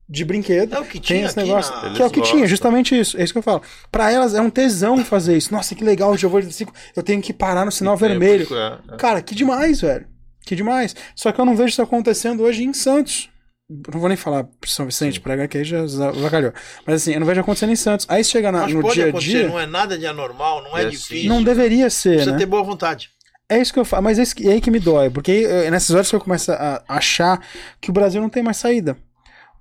[0.09, 0.75] de brinquedo.
[0.75, 1.73] É o que tem tinha esse aqui negócio.
[1.73, 2.47] na- Que é o que tinha, gostam.
[2.47, 3.17] justamente isso.
[3.17, 3.61] É isso que eu falo.
[3.89, 5.53] Pra elas é um tesão fazer isso.
[5.53, 6.73] Nossa, que legal, hoje eu vou de triciclo.
[6.93, 8.45] Eu tenho que parar no sinal vermelho.
[8.53, 8.97] é- é.
[8.97, 10.05] Cara, que demais, velho.
[10.45, 10.95] Que demais.
[11.15, 13.29] Só que eu não vejo isso acontecendo hoje em Santos.
[13.69, 16.51] Não vou nem falar São Vicente, prega que aí já vacalhou.
[16.85, 18.05] Mas assim, eu não vejo acontecendo em Santos.
[18.09, 19.47] Aí chega na- Mas no pode dia a acontecer, dia.
[19.47, 21.17] não é nada de anormal, não é, É difícil.
[21.19, 21.27] assim.
[21.27, 22.37] Não deveria ser, Precisa né?
[22.37, 23.09] ter boa vontade.
[23.47, 25.45] É isso que eu falo, mas é isso que- é aí que me dói, porque
[25.49, 27.39] é nessas horas que eu começo a achar
[27.79, 28.97] que o Brasil não tem mais saída.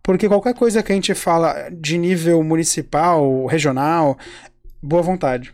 [0.02, 4.18] Porque qualquer coisa que a gente fala de nível municipal, regional,
[4.82, 5.52] boa vontade.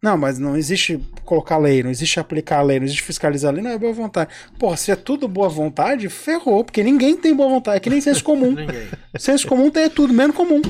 [0.00, 3.54] Não, mas não existe colocar lei, não existe aplicar a lei, não existe fiscalizar a
[3.54, 4.30] lei, não é boa vontade.
[4.58, 8.00] Porra, se é tudo boa vontade, ferrou, porque ninguém tem boa vontade, é que nem
[8.00, 8.54] senso comum.
[9.18, 10.62] Senso comum tem tudo, menos comum.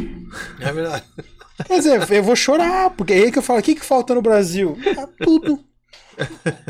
[0.60, 1.04] É verdade.
[1.66, 4.14] Quer dizer, eu vou chorar, porque é aí que eu falo, o que, que falta
[4.14, 4.78] no Brasil?
[4.96, 5.62] Ah, tudo.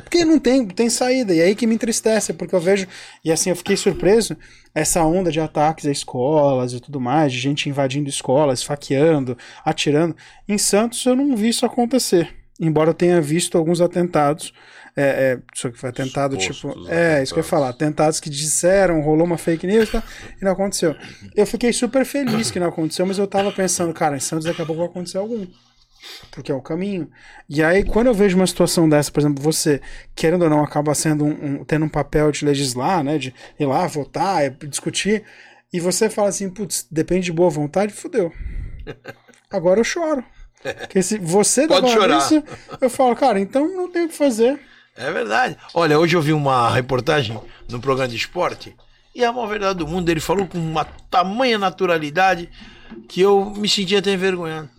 [0.02, 2.86] Porque não tem, tem saída, e é aí que me entristece, porque eu vejo,
[3.24, 4.36] e assim, eu fiquei surpreso,
[4.74, 10.16] essa onda de ataques a escolas e tudo mais, de gente invadindo escolas, esfaqueando, atirando.
[10.46, 14.52] Em Santos eu não vi isso acontecer, embora eu tenha visto alguns atentados,
[14.96, 16.68] é, é, só que foi atentado tipo.
[16.88, 17.48] É, isso que eu ia atentados.
[17.48, 20.02] falar, atentados que disseram, rolou uma fake news tá,
[20.40, 20.94] e não aconteceu.
[21.36, 24.60] Eu fiquei super feliz que não aconteceu, mas eu tava pensando, cara, em Santos daqui
[24.62, 25.46] a pouco vai acontecer algum
[26.30, 27.10] porque é o caminho.
[27.48, 29.80] E aí, quando eu vejo uma situação dessa, por exemplo, você,
[30.14, 33.66] querendo ou não, acaba sendo um, um- tendo um papel de legislar, né, de ir
[33.66, 35.24] lá, votar, é, discutir,
[35.72, 38.32] e você fala assim, putz, depende de boa vontade, fudeu.
[39.50, 40.24] Agora eu choro.
[40.62, 42.18] Porque se você Pode chorar.
[42.18, 42.42] isso,
[42.80, 44.60] eu falo, cara, então não tem o que fazer.
[44.96, 45.56] É verdade.
[45.72, 48.74] Olha, hoje eu vi uma reportagem no programa de esporte
[49.14, 52.48] e a maior verdade do mundo, ele falou com uma tamanha naturalidade
[53.08, 54.70] que eu me senti até envergonhado.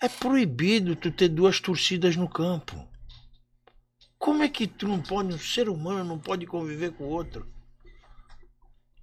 [0.00, 2.76] É proibido tu ter duas torcidas no campo.
[4.18, 7.46] Como é que tu não pode, um ser humano não pode conviver com o outro?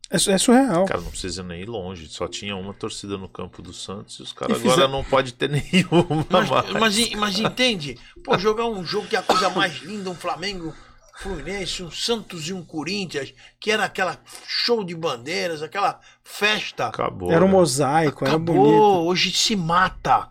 [0.10, 0.86] É, é surreal.
[0.86, 2.08] Cara, não precisa nem ir longe.
[2.08, 5.34] Só tinha uma torcida no campo do Santos e os caras fizer- agora não pode
[5.34, 6.70] ter nenhuma Mas, mais.
[6.72, 7.98] mas, mas entende?
[8.24, 10.74] Pô, jogar um jogo que é a coisa mais linda, um Flamengo
[11.20, 14.18] Fluminense, um Santos e um Corinthians, que era aquela
[14.48, 16.88] show de bandeiras, aquela festa.
[16.88, 17.32] Acabou.
[17.32, 17.54] Era um né?
[17.56, 19.08] mosaico, era Acabou, bonito.
[19.08, 20.30] hoje se mata.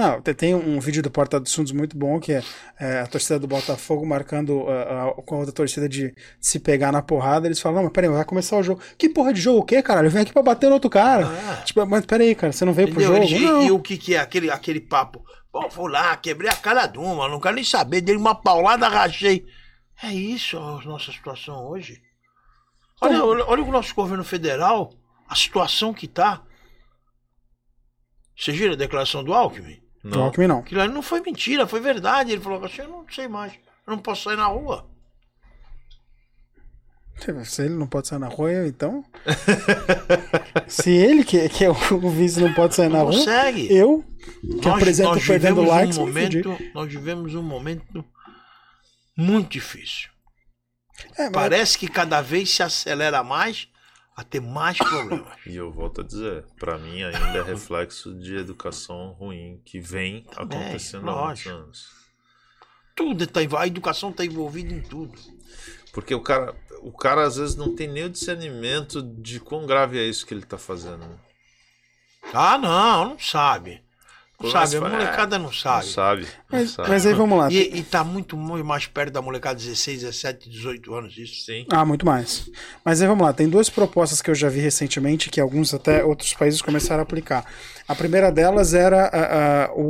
[0.00, 2.42] Não, te- tem um vídeo do Porta dos Fundos muito bom, que é,
[2.78, 4.64] é, a torcida do Botafogo marcando
[5.26, 7.46] com a outra torcida de se pegar na porrada.
[7.46, 8.80] Eles falam, não, mas peraí, vai começar o jogo.
[8.96, 10.08] Que porra de jogo o quê, caralho?
[10.10, 11.26] Vem aqui pra bater no outro cara.
[11.26, 11.62] Ah.
[11.62, 13.22] Tipo, mas peraí, cara, você não veio pro Entendeu?
[13.22, 13.34] jogo?
[13.34, 13.62] Eles- não.
[13.62, 15.22] e, e o que, que é aquele, aquele papo?
[15.52, 18.88] Pô, vou lá, quebrei a cara de uma, não quero nem saber, dei uma paulada,
[18.88, 19.44] rachei.
[20.02, 22.00] É isso a nossa situação hoje.
[23.02, 24.92] Olha, olha, olha o nosso governo federal,
[25.28, 26.42] a situação que tá.
[28.36, 29.78] Você viram a declaração do Alckmin?
[30.02, 30.22] Do Não.
[30.24, 30.58] Alckmin não.
[30.60, 32.32] Aquilo ali não foi mentira, foi verdade.
[32.32, 33.52] Ele falou assim: eu não sei mais,
[33.86, 34.88] eu não posso sair na rua.
[37.44, 39.04] Se ele não pode sair na rua, eu, então.
[40.66, 41.74] Se ele, que, que é o
[42.10, 43.70] vice, não pode sair na rua, consegue.
[43.70, 44.02] eu,
[44.62, 48.02] que apresento perdendo vivemos likes, um momento, nós vivemos um momento
[49.14, 50.08] muito difícil.
[51.18, 53.68] É, mas- Parece que cada vez se acelera mais
[54.20, 55.26] a ter mais problemas.
[55.46, 60.24] E eu volto a dizer, pra mim ainda é reflexo de educação ruim que vem
[60.24, 61.88] Também, acontecendo há muitos anos.
[62.94, 65.18] Tudo tá, a educação está envolvida em tudo.
[65.90, 69.98] Porque o cara, o cara às vezes não tem nem o discernimento de quão grave
[69.98, 70.98] é isso que ele tá fazendo.
[70.98, 71.18] né?
[72.34, 73.82] Ah, não, não sabe.
[74.50, 75.86] Sabe, a molecada não Não sabe.
[75.86, 76.22] sabe.
[76.22, 76.28] não
[76.60, 76.88] mas, sabe.
[76.88, 77.50] mas aí vamos lá.
[77.52, 81.44] E, e tá muito, mais perto da molecada de 16, 17, 18 anos, isso.
[81.44, 81.66] Sim.
[81.70, 82.50] Ah, muito mais.
[82.84, 86.02] Mas aí vamos lá, tem duas propostas que eu já vi recentemente que alguns até
[86.04, 87.44] outros países começaram a aplicar.
[87.86, 89.82] A primeira delas era ah, ah, o,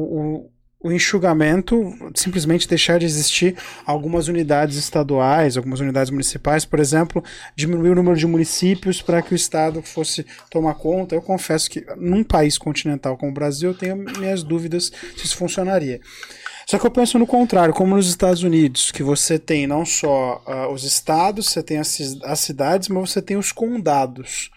[0.46, 0.50] o-
[0.82, 7.22] o enxugamento, simplesmente deixar de existir algumas unidades estaduais, algumas unidades municipais, por exemplo,
[7.54, 11.14] diminuir o número de municípios para que o Estado fosse tomar conta.
[11.14, 15.36] Eu confesso que num país continental como o Brasil eu tenho minhas dúvidas se isso
[15.36, 16.00] funcionaria.
[16.66, 20.40] Só que eu penso no contrário, como nos Estados Unidos, que você tem não só
[20.46, 24.50] ah, os estados, você tem as, as cidades, mas você tem os condados.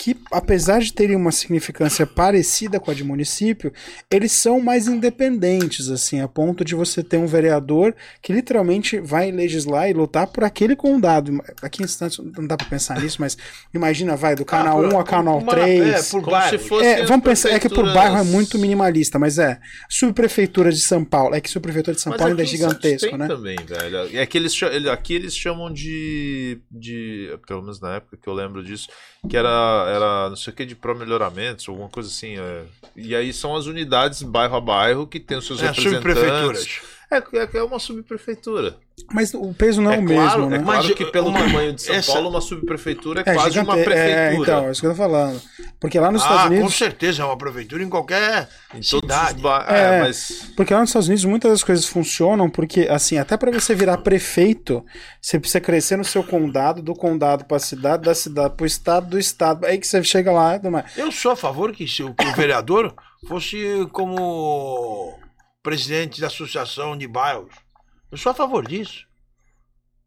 [0.00, 3.72] Que, apesar de terem uma significância parecida com a de município,
[4.08, 9.32] eles são mais independentes, assim, a ponto de você ter um vereador que literalmente vai
[9.32, 11.42] legislar e lutar por aquele condado.
[11.60, 13.36] Aqui em Santos não dá pra pensar nisso, mas
[13.74, 15.82] imagina, vai, do canal Ah, por- 1 a canal uma- 3.
[15.88, 16.62] é, por Como bairros.
[16.62, 19.58] se fosse É, vamos pensar, é que por bairro é muito minimalista, mas é.
[19.88, 23.18] Subprefeitura de São Paulo, é que subprefeitura de São Mas Paulo ainda é gigantesco, tem
[23.18, 23.26] né?
[23.26, 24.16] também, velho.
[24.16, 24.54] É que eles,
[24.92, 27.36] aqui eles chamam de, de.
[27.48, 28.88] Pelo menos na época que eu lembro disso,
[29.28, 32.38] que era, era não sei o que de pró-melhoramentos, alguma coisa assim.
[32.38, 32.64] é.
[32.96, 36.02] E aí são as unidades bairro a bairro que tem os seus É, representantes.
[36.12, 36.80] subprefeituras.
[37.10, 38.76] É, é, é uma subprefeitura.
[39.12, 40.56] Mas o peso não é, o claro, mesmo, né?
[40.56, 43.34] É claro Mas, que pelo uma- tamanho de São essa- Paulo, uma subprefeitura é, É,
[43.34, 44.20] quase gigante- uma prefeitura.
[44.20, 45.40] É, então, é isso que eu tô falando.
[45.80, 46.74] Porque lá nos Ah, Estados com Unidos.
[46.76, 49.40] certeza, é uma prefeitura em qualquer em cidade.
[49.40, 49.64] ba...
[49.68, 49.78] É.
[49.80, 53.50] é, mas Porque lá nos Estados Unidos muitas das coisas funcionam porque, assim, até pra
[53.52, 54.84] você virar prefeito,
[55.22, 59.18] você precisa crescer no seu condado, do condado pra cidade, da cidade pro estado, do
[59.18, 59.64] estado.
[59.64, 60.60] Aí que você chega lá.
[60.96, 62.92] Eu sou a favor que, se o, que o vereador
[63.26, 65.18] fosse como
[65.68, 67.52] presidente da associação de bairros.
[68.10, 69.06] Eu sou a favor disso.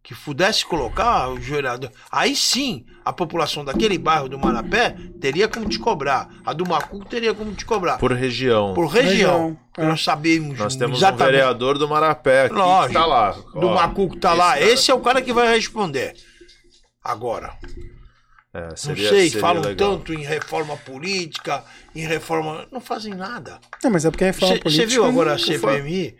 [0.04, 1.92] Que pudesse colocar o vereador.
[2.12, 6.28] Aí sim, a população daquele bairro do Marapé teria como te cobrar.
[6.44, 8.00] A do Macuco teria como te cobrar.
[8.00, 8.74] Por, por região.
[8.74, 8.88] região.
[8.90, 9.86] Região, que é.
[9.86, 11.32] Nós sabemos Nós temos um exatamente.
[11.34, 12.88] vereador do Marapé aqui Lógico.
[12.88, 13.32] que tá lá.
[13.32, 14.56] do Ó, Macuco tá lá.
[14.56, 16.16] esse cara- Esse é o cara que vai responder.
[17.04, 17.56] Agora,
[18.54, 19.98] É, não seria- sei, seria falam legal.
[19.98, 21.64] tanto em reforma política,
[21.96, 22.68] em reforma.
[22.72, 23.60] Não fazem nada.
[23.84, 24.88] Não, mas é porque a reforma Você política.
[24.88, 26.16] viu agora a não- CPMI?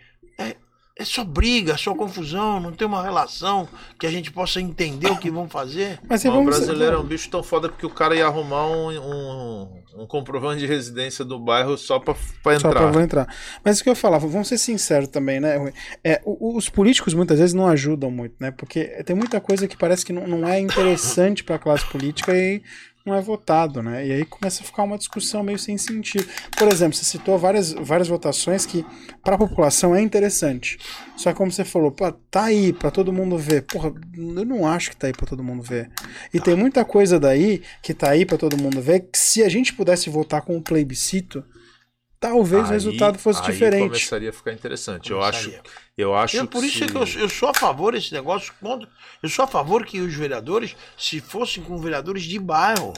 [0.98, 5.18] É só briga, só confusão, não tem uma relação que a gente possa entender o
[5.18, 6.00] que vão fazer.
[6.08, 9.84] Mas o brasileiro é um bicho tão foda porque o cara ia arrumar um, um,
[10.04, 12.82] um comprovante de residência do bairro só pra, pra Só entrar.
[12.82, 13.28] pra vou entrar.
[13.64, 15.58] Mas o que eu falava, vamos ser sinceros também, né?
[15.58, 15.74] Rui?
[16.04, 18.52] É, os políticos muitas vezes não ajudam muito, né?
[18.52, 22.62] Porque tem muita coisa que parece que não, não é interessante pra classe política e
[23.06, 24.06] não é votado, né?
[24.06, 26.28] E aí começa a ficar uma discussão meio sem sentido.
[26.58, 28.86] Por exemplo, você citou várias, várias votações que
[29.24, 30.78] para a população é interessante.
[31.18, 33.64] Só que como você falou, pô, tá aí pra todo mundo ver.
[33.64, 35.90] Porra, eu não acho que tá aí pra todo mundo ver.
[36.34, 39.50] E tem muita coisa daí que tá aí pra todo mundo ver que se a
[39.50, 41.44] gente pudesse votar com o plebiscito,
[42.22, 43.88] talvez o Aí- resultado fosse aí diferente.
[43.90, 45.12] começaria a ficar interessante.
[45.12, 45.62] Eu acho, Começaria.
[45.98, 48.14] eu acho Eu, por que isso é se- que eu, eu sou a favor desse
[48.14, 48.54] negócio.
[48.62, 48.88] Contra,
[49.22, 52.94] eu sou a favor que os vereadores, se fossem com vereadores de bairro,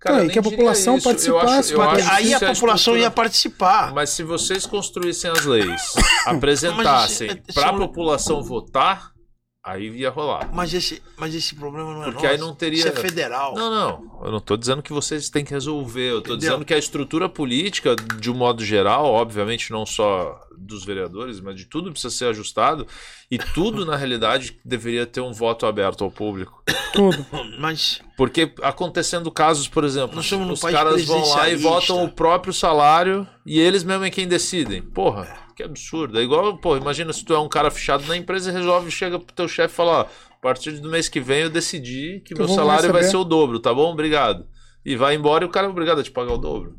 [0.00, 1.08] Cara, Não, e eu que a população isso.
[1.08, 3.92] Eu participasse, acho- eu acho aí que a se população estrutura- ia participar.
[3.94, 5.80] Mas se vocês construíssem as leis,
[6.26, 9.12] apresentassem Mas esse- pra esse- população votar,
[9.64, 10.50] aí ia rolar.
[10.52, 12.34] Mas esse, mas esse problema não é Porque nosso.
[12.34, 13.54] aí não teria- Isso é federal.
[13.54, 14.20] Não, não.
[14.24, 16.10] Eu não tô dizendo que vocês têm que resolver.
[16.10, 16.38] Eu tô Entendeu?
[16.38, 21.56] dizendo que a estrutura política, de um modo geral, obviamente não só dos vereadores, mas
[21.56, 22.86] de tudo precisa ser ajustado.
[23.30, 26.62] E tudo, na realidade, deveria ter um voto aberto ao público.
[26.92, 27.24] Tudo.
[27.58, 33.26] Mas Porque acontecendo casos, por exemplo, os caras vão lá e votam o próprio salário
[33.46, 34.82] e eles mesmo é quem decidem.
[34.82, 36.18] Porra, que absurdo.
[36.18, 39.18] É igual, pô, imagina se tu é um cara fechado na empresa e resolve, chega
[39.18, 42.34] pro teu chefe e fala, ó, a partir do mês que vem eu decidi que
[42.34, 43.10] Eu meu salário vai receber.
[43.10, 43.92] ser o dobro, tá bom?
[43.92, 44.46] Obrigado.
[44.84, 46.76] E vai embora e o cara é obrigado a te pagar o dobro.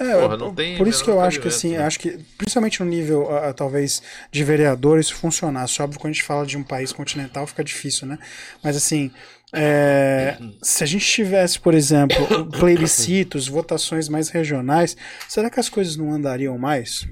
[0.00, 1.84] É, Porra, não tem por isso que eu acho que assim, né?
[1.84, 4.02] acho que principalmente no nível ah, talvez
[4.32, 5.80] de vereador isso funcionasse.
[5.82, 8.18] Óbvio quando a gente fala de um país continental fica difícil, né?
[8.64, 9.12] Mas assim,
[9.52, 14.96] é, se a gente tivesse, por exemplo, plebiscitos, votações mais regionais,
[15.28, 17.06] será que as coisas não andariam mais?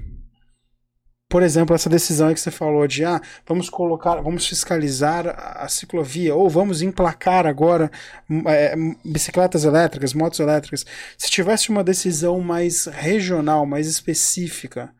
[1.31, 6.35] Por exemplo, essa decisão que você falou de ah, vamos colocar, vamos fiscalizar a, ciclovia,
[6.35, 7.89] ou vamos emplacar agora
[8.47, 10.85] é, bicicletas elétricas, motos elétricas.
[11.17, 14.93] Se tivesse uma decisão mais regional, mais específica,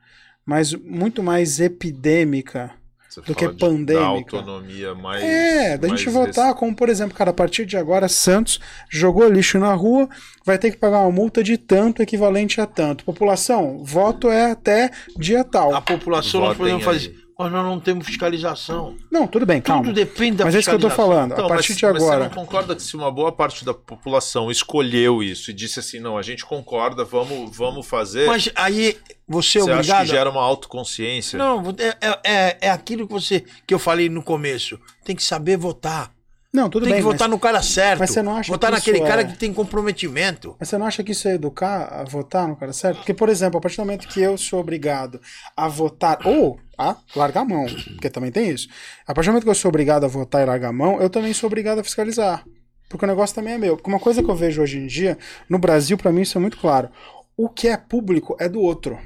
[0.46, 2.72] mais, muito mais epidêmica,
[3.12, 4.32] Você do que pandêmica.
[4.32, 5.22] Da autonomia mais.
[5.22, 8.58] é, da mais gente votar como, por exemplo, cara, a partir de agora, Santos
[8.90, 10.08] jogou lixo na rua,
[10.46, 13.04] vai ter que pagar uma multa de tanto equivalente a tanto.
[13.04, 15.76] População, voto é até dia tal.
[15.76, 17.10] A população Votem fazer.
[17.10, 17.22] aí.
[17.44, 18.96] Mas nós não temos fiscalização.
[19.12, 19.84] Não, tudo bem, calma.
[19.84, 21.14] Tudo depende da Mas é isso que eu fiscalização.
[21.14, 21.32] falando.
[21.34, 22.24] Então, a partir mas, de mas você agora.
[22.26, 26.18] não concorda que se uma boa parte da população escolheu isso e disse assim, não,
[26.18, 30.06] a gente concorda, vamos, vamos fazer, Mas aí você é você acha obrigado.
[30.06, 31.38] que gera uma autoconsciência?
[31.38, 34.80] Não, é, é, é- é aquilo que você que eu falei no começo.
[35.04, 36.12] Tem que saber votar.
[36.54, 37.00] Não, tudo tem bem.
[37.02, 38.00] que votar mas, no cara certo.
[38.00, 40.54] mas você não acha votar que naquele isso cara é- que tem comprometimento.
[40.60, 42.98] mas você não acha que isso é educar a votar no cara certo?
[42.98, 45.22] Porque, por exemplo, a partir do momento que eu sou obrigado
[45.56, 48.68] a votar ou a largar a mão, porque também tem isso.
[49.06, 51.10] A partir do momento que eu sou obrigado a votar e largar a mão, eu
[51.10, 52.44] também sou obrigado a fiscalizar.
[52.90, 53.78] Porque o negócio também é meu.
[53.78, 55.18] Porque uma coisa que eu vejo hoje em dia,
[55.48, 56.90] no Brasil, pra mim, isso é muito claro.
[57.38, 59.00] O que é público é do outro.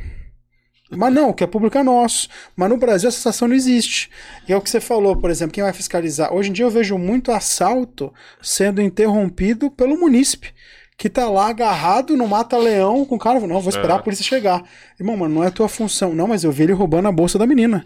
[0.90, 2.28] Mas não, o que é público é nosso.
[2.56, 4.10] Mas no Brasil essa sensação não existe.
[4.48, 6.34] E é o que você falou, por exemplo, quem vai fiscalizar?
[6.34, 10.54] Hoje em dia eu vejo muito assalto sendo interrompido pelo munícipe.
[10.98, 13.40] Que tá lá agarrado no mata-leão com o cara.
[13.42, 13.98] Não, vou esperar É.
[13.98, 14.64] a polícia chegar.
[15.00, 16.16] Irmão, mano, não é tua função.
[16.16, 17.84] Não, mas eu vi ele roubando a bolsa da menina.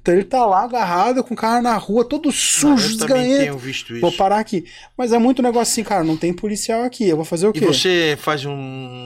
[0.00, 3.40] Então ele tá lá agarrado com o cara na rua, todo sujo, eu também desganhento.
[3.42, 4.00] tenho visto isso.
[4.00, 4.64] Vou parar aqui.
[4.96, 7.08] Mas é muito negócio assim, cara, não tem policial aqui.
[7.08, 7.66] Eu vou fazer o E quê?
[7.66, 8.52] você faz um-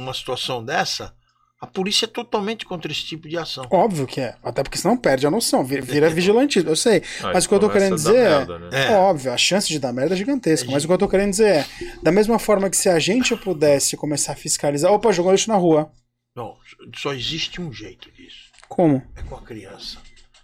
[0.03, 1.13] uma situação dessa,
[1.61, 3.67] a polícia é totalmente contra esse tipo de ação.
[3.71, 4.35] Óbvio que é.
[4.43, 5.63] Até porque senão perde a noção.
[5.63, 7.03] Vira, vira vigilantismo, eu sei.
[7.23, 8.69] Aí Mas o que eu tô querendo dizer é, merda, né?
[8.73, 8.97] É.
[8.97, 10.71] Óbvio, a chance de dar merda é gigantesca.
[10.71, 11.67] Mas o que eu tô querendo dizer é:
[12.03, 14.91] da mesma forma que se a gente pudesse começar a fiscalizar.
[14.91, 15.93] Opa, jogou lixo na rua.
[16.35, 16.57] Não,
[16.97, 18.49] só existe um jeito disso.
[18.67, 19.03] Como?
[19.15, 19.99] É com a criança.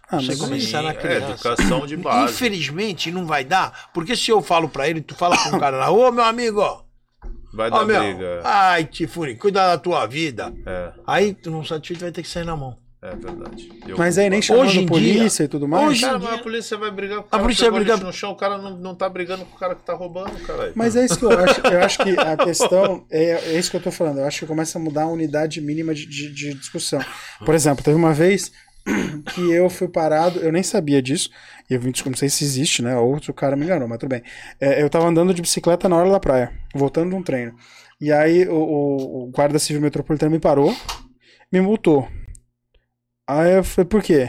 [0.09, 1.31] Ah, Você começar na é, criança.
[1.31, 2.31] educação de base.
[2.31, 5.77] Infelizmente não vai dar, porque se eu falo pra ele, tu fala com um cara
[5.79, 6.81] na rua, ô meu amigo, ó,
[7.53, 8.41] Vai dar meu, briga.
[8.43, 10.53] ai Tifune, cuida da tua vida.
[10.65, 12.75] É, Aí tu não satisfeito vai ter que sair na mão.
[13.01, 13.69] é verdade.
[13.87, 15.87] Eu Mas aí nem chamando Hoje em polícia e tudo mais.
[15.87, 17.85] hoje- Cara, mas a polícia vai brigar com o A cara polícia que jogou vai
[17.85, 20.37] brigar- no chão, o cara não, não tá brigando com o cara que tá roubando,
[20.45, 20.73] caralho.
[20.75, 21.61] Mas é isso que eu acho.
[21.61, 24.19] Eu acho que a questão é, é isso que eu tô falando.
[24.19, 26.99] Eu acho que começa a mudar a unidade mínima de, de- de discussão.
[27.45, 28.51] Por exemplo, teve uma vez
[29.33, 31.29] que eu fui parado, eu nem sabia disso,
[31.69, 32.95] e eu não sei se existe, né?
[32.97, 34.23] Outro cara me enganou, mas tudo bem.
[34.59, 37.55] É, eu tava andando de bicicleta na hora da praia, voltando de um treino.
[37.99, 40.73] E aí o, o- o guarda civil metropolitano me parou,
[41.51, 42.07] me multou.
[43.27, 44.25] Aí eu falei, por quê?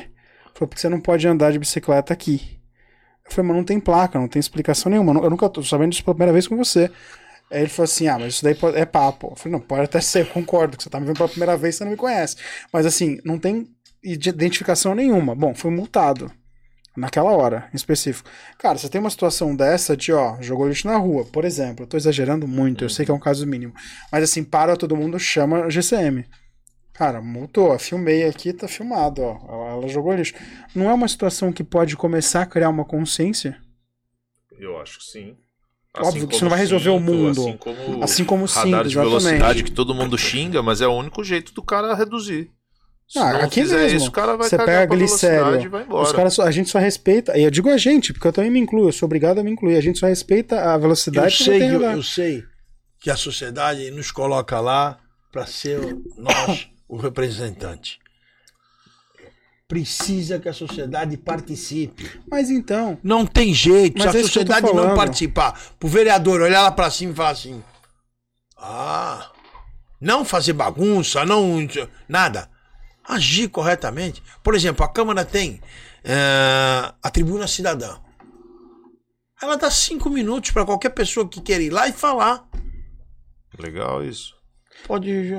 [0.54, 2.58] Falei, porque você não pode andar de bicicleta aqui.
[3.26, 5.20] Eu falei, mas não tem placa, não tem explicação nenhuma.
[5.22, 6.90] Eu nunca tô sabendo disso pela primeira vez com você.
[7.50, 9.28] Aí ele falou assim: ah, mas isso daí é papo.
[9.32, 11.56] Eu falei, não, pode até ser, eu concordo, que você tá me vendo pela primeira
[11.56, 12.36] vez, você não me conhece.
[12.72, 13.68] Mas assim, não tem
[14.02, 15.34] identificação nenhuma.
[15.34, 16.30] Bom, fui multado.
[16.96, 18.28] Naquela hora, em específico.
[18.58, 21.84] Cara, você tem uma situação dessa de, ó, jogou lixo na rua, por exemplo.
[21.84, 23.72] Eu tô exagerando muito, eu sei que é um caso mínimo.
[24.10, 26.24] Mas assim, para todo mundo, chama GCM.
[26.92, 29.38] Cara, multou, filmei aqui, tá filmado, ó.
[29.48, 30.34] Ela, ela jogou lixo.
[30.74, 33.56] Não é uma situação que pode começar a criar uma consciência?
[34.58, 35.36] Eu acho que sim.
[35.96, 37.42] Óbvio que isso não vai resolver o mundo.
[37.42, 39.64] Assim como, Assim como radar cinto, de velocidade exatamente.
[39.64, 42.50] que todo mundo xinga, mas é o único jeito do cara reduzir.
[43.08, 43.96] Se Ah, aqui mesmo.
[43.96, 45.60] isso, o cara vai Você pega glicério.
[45.62, 46.02] e vai embora.
[46.04, 48.50] Os caras só- a gente só respeita, e eu digo a gente, porque eu também
[48.50, 49.76] me incluo, eu sou obrigado a me incluir.
[49.76, 51.94] A gente só respeita a Eu velocidade que sei, radar.
[51.96, 52.44] eu sei
[53.00, 54.98] que a sociedade nos coloca lá
[55.32, 55.78] para ser
[56.18, 57.98] nós o representante.
[59.66, 62.10] Precisa que a sociedade participe.
[62.30, 64.00] Mas então, Não tem jeito.
[64.00, 67.16] Se é a eu tô sociedade não participar, pro vereador olhar lá pra cima e
[67.16, 67.62] falar assim:
[68.56, 69.30] Ah,
[70.00, 71.58] não fazer bagunça, não.
[72.08, 72.48] nada.
[73.08, 74.22] Agir corretamente.
[74.42, 75.60] Por exemplo, a Câmara tem
[76.04, 77.96] eh, a tribuna cidadã.
[79.40, 82.46] Ela dá cinco minutos para qualquer pessoa que queira ir lá e falar.
[83.58, 84.36] Legal isso.
[84.86, 85.34] Pode ir,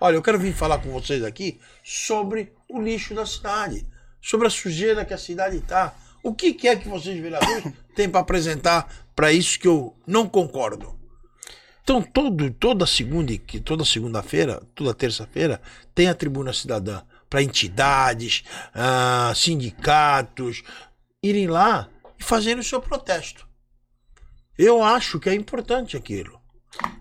[0.00, 3.86] Olha, eu quero vir falar com vocês aqui sobre o lixo da cidade,
[4.20, 5.94] sobre a sujeira que a cidade está.
[6.22, 10.28] O que, que é que vocês, vereadores, têm para apresentar para isso que eu não
[10.28, 10.97] concordo?
[11.88, 15.58] Então, todo, toda segunda, e toda segunda-feira, toda terça-feira,
[15.94, 20.62] tem a Tribuna Cidadã para entidades, ah, sindicatos
[21.22, 23.48] irem lá e fazerem o seu protesto.
[24.58, 26.38] Eu acho que é importante aquilo.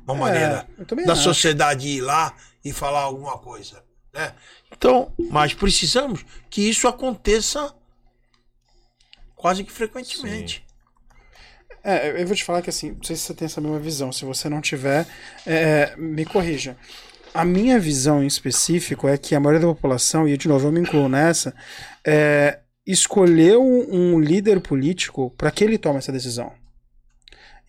[0.08, 0.70] Uma É, maneira
[1.06, 1.24] da acho.
[1.24, 2.34] sociedade ir lá
[2.64, 3.84] e falar alguma coisa.
[4.14, 4.34] Né?
[4.72, 7.76] Então, mas precisamos que isso aconteça
[9.36, 10.66] quase que frequentemente.
[11.88, 14.12] É, eu vou te falar que assim, não sei se você tem essa mesma visão.
[14.12, 15.08] Se você não tiver,
[15.46, 16.76] é, me corrija.
[17.34, 20.72] a minha visão em específico é que a maioria da população, e de novo eu
[20.72, 21.56] me incluo nessa,
[22.06, 26.52] é, escolheu um líder político para que ele tome essa decisão.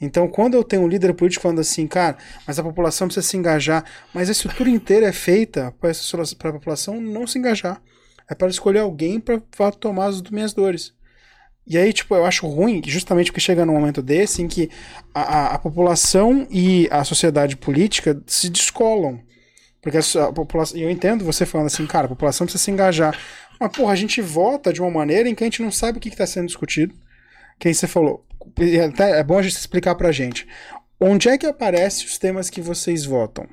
[0.01, 2.17] Então, quando eu tenho um líder político falando assim, cara,
[2.47, 7.01] mas a população precisa se engajar, mas a estrutura inteira é feita para a população
[7.01, 7.81] não se engajar.
[8.29, 10.93] É para escolher alguém para tomar as minhas dores.
[11.69, 14.71] E aí, tipo, eu acho ruim, justamente porque chega num momento desse em que
[15.15, 19.21] a, a, a população e a sociedade política se descolam.
[19.83, 20.79] Porque a, a população.
[20.79, 23.19] Eu entendo você falando assim, cara, a população precisa se engajar.
[23.61, 26.01] Mas, porra, a gente vota de uma maneira em que a gente não sabe o
[26.01, 26.95] que está sendo discutido.
[27.59, 28.25] Quem você falou,
[28.89, 30.47] até é bom a gente explicar pra gente.
[30.99, 33.47] Onde é que aparecem os temas que vocês votam?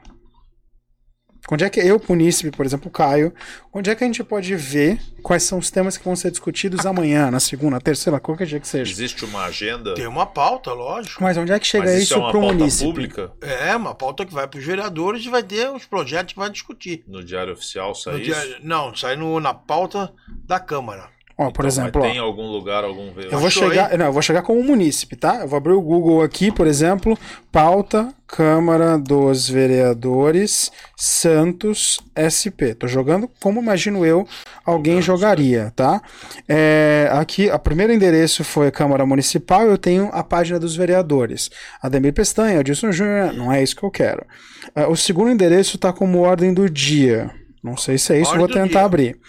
[1.52, 3.32] Onde é que eu, munícipe, por exemplo, Caio,
[3.72, 6.86] onde é que a gente pode ver quais são os temas que vão ser discutidos
[6.88, 8.92] amanhã, na segunda, terceira, qualquer dia que seja?
[8.92, 9.94] Existe uma agenda?
[9.94, 11.22] Tem uma pauta, lógico.
[11.22, 12.84] Mas onde é que chega Mas isso, isso é uma pro pauta munícipe?
[12.86, 13.32] pública?
[13.42, 16.50] É, uma pauta que vai para os vereadores e vai ter os projetos que vai
[16.50, 17.04] discutir.
[17.08, 18.58] No Diário Oficial No sai dia- isso?
[18.64, 20.12] Não, sai no, na pauta
[20.48, 21.15] da Câmara.
[21.38, 23.30] Ó, por Então, exemplo, mas ó, tem algum lugar, algum veículo?
[23.32, 25.42] Eu vou Achou chegar, não, eu vou chegar como munícipe, tá?
[25.42, 27.18] Eu vou abrir o Google aqui, por exemplo,
[27.52, 32.74] pauta Câmara dos Vereadores Santos SP.
[32.74, 34.26] Tô jogando como imagino eu
[34.66, 36.02] alguém jogaria, tá?
[36.48, 41.50] É, aqui, o primeiro endereço foi Câmara Municipal, eu tenho a página dos vereadores.
[41.82, 44.26] Ademir Pestanha, Adilson Júnior, não é isso que eu quero.
[44.74, 47.30] Ah, o segundo endereço tá como ordem do dia.
[47.64, 48.86] Não sei se é isso, vou tentar dia.
[48.86, 49.20] abrir.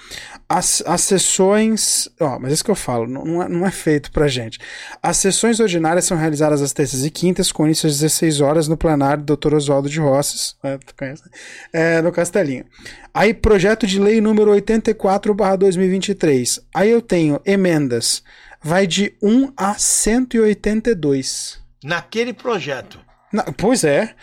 [0.49, 2.09] As, as sessões.
[2.21, 4.61] Ó, mas isso que eu falo, não, não é, não é feito pra gente.
[5.03, 8.77] As sessões ordinárias são realizadas às terças e quintas, com início às 16 horas, no
[8.77, 9.55] plenário do Dr.
[9.55, 11.31] Oswaldo de Rosses, é, tu conhece, né?
[11.73, 12.65] É, no Castelinho.
[13.13, 16.61] Aí, projeto de lei número 84-2023.
[16.73, 18.23] Aí eu tenho emendas.
[18.63, 21.59] Vai de 1 a 182.
[21.83, 23.01] Naquele projeto.
[23.33, 24.15] Na- pois é.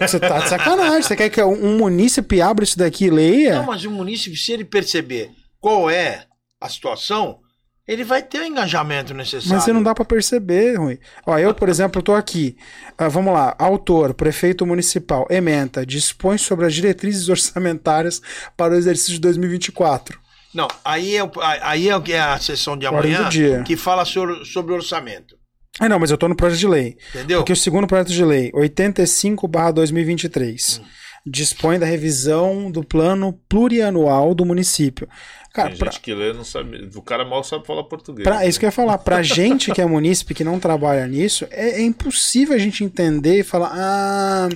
[0.00, 1.02] Você tá de sacanagem.
[1.02, 3.56] Você quer que um munícipe abra isso daqui e leia?
[3.56, 6.26] Não, mas o munícipe, se ele perceber qual é
[6.60, 7.40] a situação,
[7.86, 9.54] ele vai ter o engajamento necessário.
[9.54, 10.98] Mas você não dá pra perceber, Rui.
[11.26, 12.56] Ó, eu, por exemplo, tô aqui.
[12.96, 13.54] Ah, vamos lá.
[13.58, 18.22] Autor, prefeito municipal, ementa, dispõe sobre as diretrizes orçamentárias
[18.56, 20.18] para o exercício de 2024.
[20.54, 21.30] Não, aí é,
[21.62, 23.28] aí é é a sessão de amanhã
[23.66, 25.36] que fala sobre, sobre orçamento.
[25.80, 26.96] Ah, não, mas eu tô no projeto de lei.
[27.14, 27.40] Entendeu?
[27.40, 30.82] Porque o segundo projeto de lei, 85/2023,
[31.26, 35.08] dispõe da revisão do plano plurianual do município.
[35.54, 36.90] Cara, Tem pra, gente que lê não sabe.
[36.96, 38.24] O cara mal sabe falar português.
[38.24, 38.48] Pra, né?
[38.48, 38.98] isso que eu ia falar.
[38.98, 43.38] Pra gente que é munícipe, que não trabalha nisso, é, é impossível a gente entender
[43.38, 44.48] e falar: ah,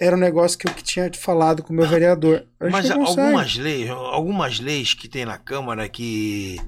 [0.00, 2.46] era um negócio que eu tinha falado com o meu vereador.
[2.58, 6.58] A gente Mas algumas leis, algumas leis que tem na Câmara que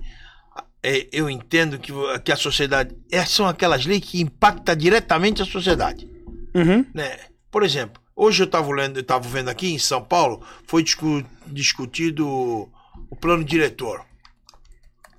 [0.89, 1.93] é, eu entendo que,
[2.25, 2.95] que a sociedade.
[3.11, 6.09] Essas são aquelas leis que impactam diretamente a sociedade.
[6.55, 6.85] Uhum.
[6.95, 7.19] né?
[7.51, 11.25] Por exemplo, hoje eu estava lendo, eu tava vendo aqui em São Paulo, foi discu-
[11.47, 14.05] discutido o plano diretor.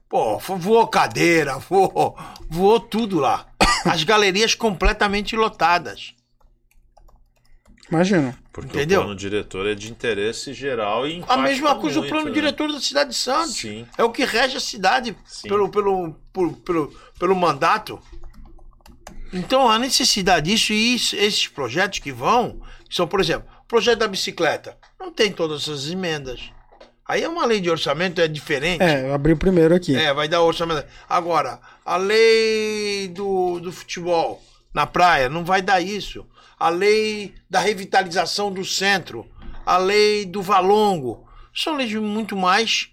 [0.10, 2.18] Pô, voou cadeira, voou,
[2.50, 3.46] voou tudo lá.
[3.86, 6.14] As galerias completamente lotadas.
[7.92, 8.38] Imagina.
[8.54, 9.00] Porque Entendeu?
[9.00, 12.34] o plano diretor é de interesse geral e A mesma coisa o muito, plano né?
[12.34, 13.56] diretor da cidade de Santos.
[13.56, 13.88] Sim.
[13.98, 15.48] É o que rege a cidade Sim.
[15.48, 18.00] pelo, pelo, por- pelo, pelo mandato.
[19.32, 23.68] Então, a necessidade disso e isso- esses projetos que vão, que são, por exemplo, o
[23.68, 26.42] projeto da bicicleta, não tem todas essas emendas.
[27.08, 28.82] Aí é uma lei de orçamento, é diferente.
[28.84, 29.96] É, eu abri o primeiro aqui.
[29.96, 30.86] É, vai dar orçamento.
[31.08, 36.26] Agora, a lei do, do futebol na praia não vai dar isso.
[36.60, 39.26] A lei da revitalização do centro,
[39.66, 42.90] a lei do valongo, são leis muito mais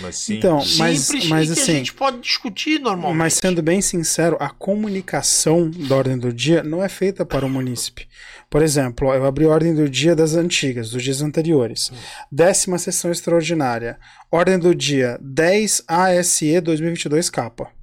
[0.00, 0.36] Mas sim.
[0.36, 1.72] Então, mas, simples mas e que assim.
[1.72, 3.18] a gente pode discutir normalmente.
[3.18, 7.48] Mas sendo bem sincero, a comunicação da ordem do dia não é feita para o
[7.48, 8.06] munícipe.
[8.50, 11.90] Por exemplo, eu abri a ordem do dia das antigas, dos dias anteriores.
[12.30, 13.98] Décima sessão extraordinária.
[14.30, 17.77] Ordem do dia 10 ASE 2022 capa.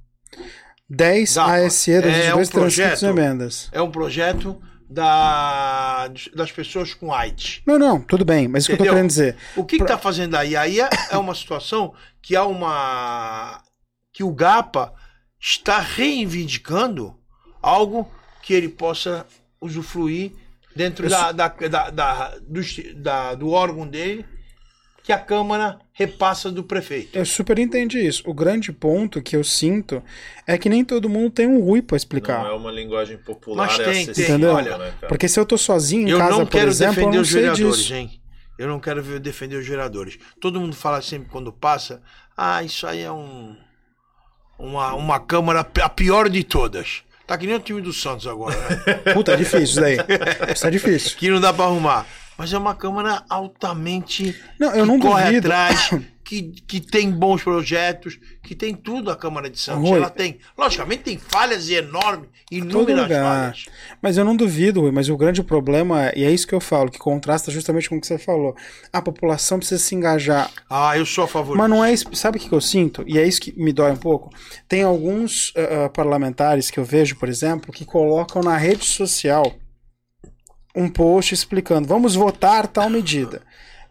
[0.88, 2.72] 10 Dá, ASE é 2022 um transcritos
[3.02, 3.18] e projeto.
[3.18, 3.68] emendas.
[3.72, 7.60] É um projeto da, das pessoas com AIDS.
[7.66, 9.36] Não, não, tudo bem, mas o que eu tô querendo dizer.
[9.56, 10.54] O que está fazendo aí?
[10.56, 13.62] Aí é, é uma situação que há uma.
[14.12, 14.92] que o GAPA
[15.40, 17.16] está reivindicando
[17.60, 18.10] algo
[18.42, 19.26] que ele possa
[19.60, 20.32] usufruir
[20.74, 22.60] dentro Eu da, da, da, da- do,
[23.02, 24.24] da- do órgão dele,
[25.06, 27.16] que a Câmara repassa do prefeito.
[27.16, 28.24] Eu super entendi isso.
[28.26, 30.02] O grande ponto que eu sinto
[30.44, 32.42] é que nem todo mundo tem um Rui pra explicar.
[32.42, 34.52] Não é uma linguagem popular, Mas é tem, acessível, tem, Entendeu?
[34.52, 34.92] olha, né?
[35.06, 37.22] Porque se eu tô sozinho em Eu casa, não por quero exemplo, eu defender não
[37.22, 37.94] os sei vereadores, disso.
[37.94, 38.20] hein?
[38.58, 40.18] Eu não quero defender os vereadores.
[40.40, 42.02] Todo mundo fala sempre quando passa,
[42.36, 43.54] ah, isso aí é um
[44.58, 47.04] uma, uma câmara a pior de todas.
[47.28, 48.94] Tá que nem o time do Santos agora, né?
[49.14, 49.98] Puta, é difícil isso daí.
[50.52, 51.16] Isso é difícil.
[51.16, 52.04] que não dá pra arrumar.
[52.38, 55.46] Mas é uma Câmara altamente Não, eu que não corre duvido.
[55.46, 55.90] atrás,
[56.26, 59.88] que, que tem bons projetos, que tem tudo a Câmara de Santos.
[59.88, 59.98] Rui.
[59.98, 60.38] Ela tem.
[60.58, 63.66] Logicamente tem falhas enormes, inúmeras falhas.
[64.02, 66.90] Mas eu não duvido, Rui, mas o grande problema, e é isso que eu falo,
[66.90, 68.56] que contrasta justamente com o que você falou.
[68.92, 70.50] A população precisa se engajar.
[70.68, 72.04] Ah, eu sou a favor Mas não é isso.
[72.12, 73.04] Sabe o que eu sinto?
[73.06, 74.30] E é isso que me dói um pouco.
[74.68, 79.54] Tem alguns ah, parlamentares que eu vejo, por exemplo, que colocam na rede social
[80.76, 83.42] um post explicando: vamos votar tal medida.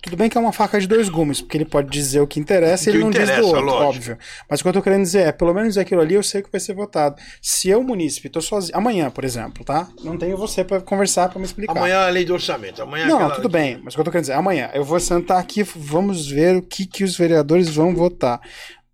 [0.02, 2.40] Tudo bem que é uma faca de dois gumes, porque ele pode dizer o que
[2.40, 3.84] interessa e ele não diz do outro, lógico.
[3.86, 4.18] óbvio.
[4.48, 6.52] Mas o que eu tô querendo dizer é, pelo menos aquilo ali eu sei que
[6.52, 7.16] vai ser votado.
[7.42, 8.78] Se eu, munícipe, tô sozinho.
[8.78, 9.88] Amanhã, por exemplo, tá?
[10.04, 11.76] Não tenho você pra conversar, pra me explicar.
[11.76, 12.84] Amanhã é a lei do orçamento.
[12.84, 14.84] Amanhã é Não, aquela- tudo bem, mas o que eu tô querendo dizer, amanhã eu
[14.84, 18.40] vou sentar aqui, vamos ver o que, que os vereadores vão votar.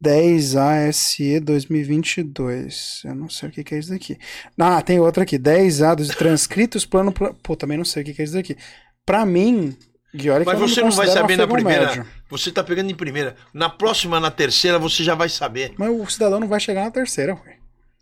[0.01, 3.01] 10 ASE 2022.
[3.05, 4.17] Eu não sei o que, que é isso daqui.
[4.59, 5.37] Ah, tem outra aqui.
[5.37, 7.11] 10A dos transcritos plano.
[7.11, 8.57] Pô, também não sei o que, que é isso daqui.
[9.05, 9.75] Pra mim,
[10.13, 11.85] e olha Mas que você me não vai saber na primeira.
[11.87, 12.05] médio.
[12.29, 13.35] Você tá pegando em primeira.
[13.53, 15.73] Na próxima, na terceira, você já vai saber.
[15.77, 17.53] Mas o cidadão não vai chegar na terceira, Rui.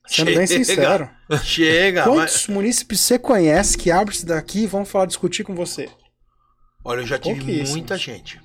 [0.08, 0.66] Sendo bem Chega.
[0.66, 1.10] sincero.
[1.43, 2.06] Chega.
[2.06, 5.88] mas- Quantos munícipes você conhece que abrem isso daqui e vão falar discutir com você?
[6.84, 8.39] Olha, eu já tive muita gente.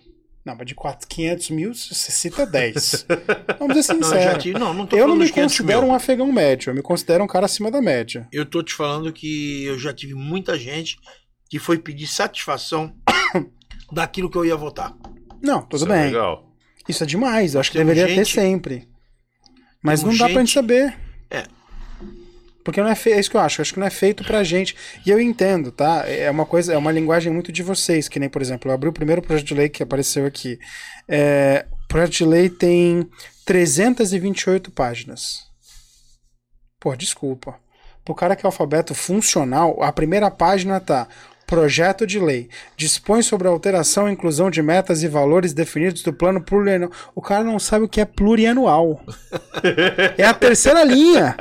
[0.44, 3.06] Não, mas de 4, 500 mil, você cita 10.
[3.58, 4.60] Vamos ser Não, eu sinceros.
[4.60, 5.90] Não, não tô Eu não me dos 500 considero mil.
[5.90, 8.28] um afegão médio, eu me considero um cara acima da média.
[8.30, 10.98] Eu tô te falando que eu já tive muita gente
[11.48, 12.94] que foi pedir satisfação
[13.90, 14.94] daquilo que eu ia votar.
[15.42, 16.04] Não, tudo Isso é bem.
[16.06, 16.52] legal.
[16.88, 18.88] Isso é demais, eu acho que deveria ter gente- sempre.
[19.82, 20.94] Mas não dá pra gente gente- saber.
[22.64, 22.74] É.
[22.74, 24.24] Porque não é feito, é isso que eu acho, eu acho que não é feito
[24.24, 24.74] pra gente.
[25.04, 26.04] E eu entendo, tá?
[26.08, 28.88] É uma coisa, é uma linguagem muito de vocês, que nem, por exemplo, eu abri
[28.88, 30.58] o primeiro projeto de lei que apareceu aqui.
[31.06, 33.08] É, o projeto de lei tem
[33.44, 35.44] 328 páginas.
[36.80, 37.56] Pô, desculpa.
[38.04, 41.08] Pro cara que é alfabeto funcional, a primeira página tá
[41.54, 42.48] Projeto de lei.
[42.76, 46.90] Dispõe sobre a alteração e inclusão de metas e valores definidos do plano plurianual.
[47.14, 49.00] O cara não sabe o que é plurianual.
[50.18, 51.36] é a terceira linha.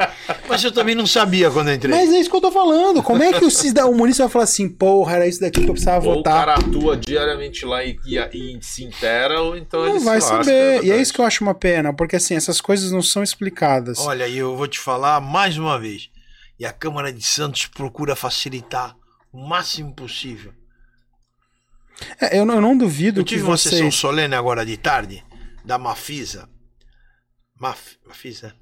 [0.48, 1.94] Mas eu também não sabia quando entrei.
[1.96, 3.02] Mas é isso que eu tô falando.
[3.02, 5.70] Como é que o, cidadão, o município vai falar assim, porra, era isso daqui que
[5.70, 6.46] eu precisava Ou o votar?
[6.46, 10.20] cara atua diariamente lá e, e- e se intera, ou então ele Não se vai
[10.20, 10.84] lasca, saber.
[10.84, 13.98] e é isso que eu acho uma pena, porque assim, essas coisas não são explicadas.
[14.00, 16.10] Olha, e eu vou te falar mais uma vez.
[16.60, 18.96] E a Câmara de Santos procura facilitar
[19.34, 20.54] o máximo possível.
[22.22, 25.24] É, eu, não- eu não duvido Eu que tive uma sessão solene agora de tarde
[25.66, 26.50] da Mafisa.
[27.60, 28.56] Maf, Mafisa?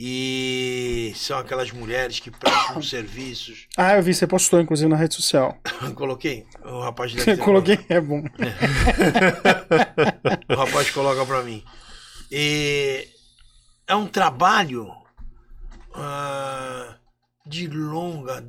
[0.00, 3.66] E são aquelas mulheres que prestam serviços.
[3.76, 5.58] Ah, eu vi, você postou, inclusive, na rede social.
[5.96, 6.46] Coloquei?
[6.64, 8.22] O rapaz deve coloquei, é bom.
[10.48, 11.64] O rapaz coloca pra mim.
[12.30, 13.08] E
[13.86, 14.90] é um trabalho
[15.94, 16.96] ah,
[17.46, 18.46] de longa,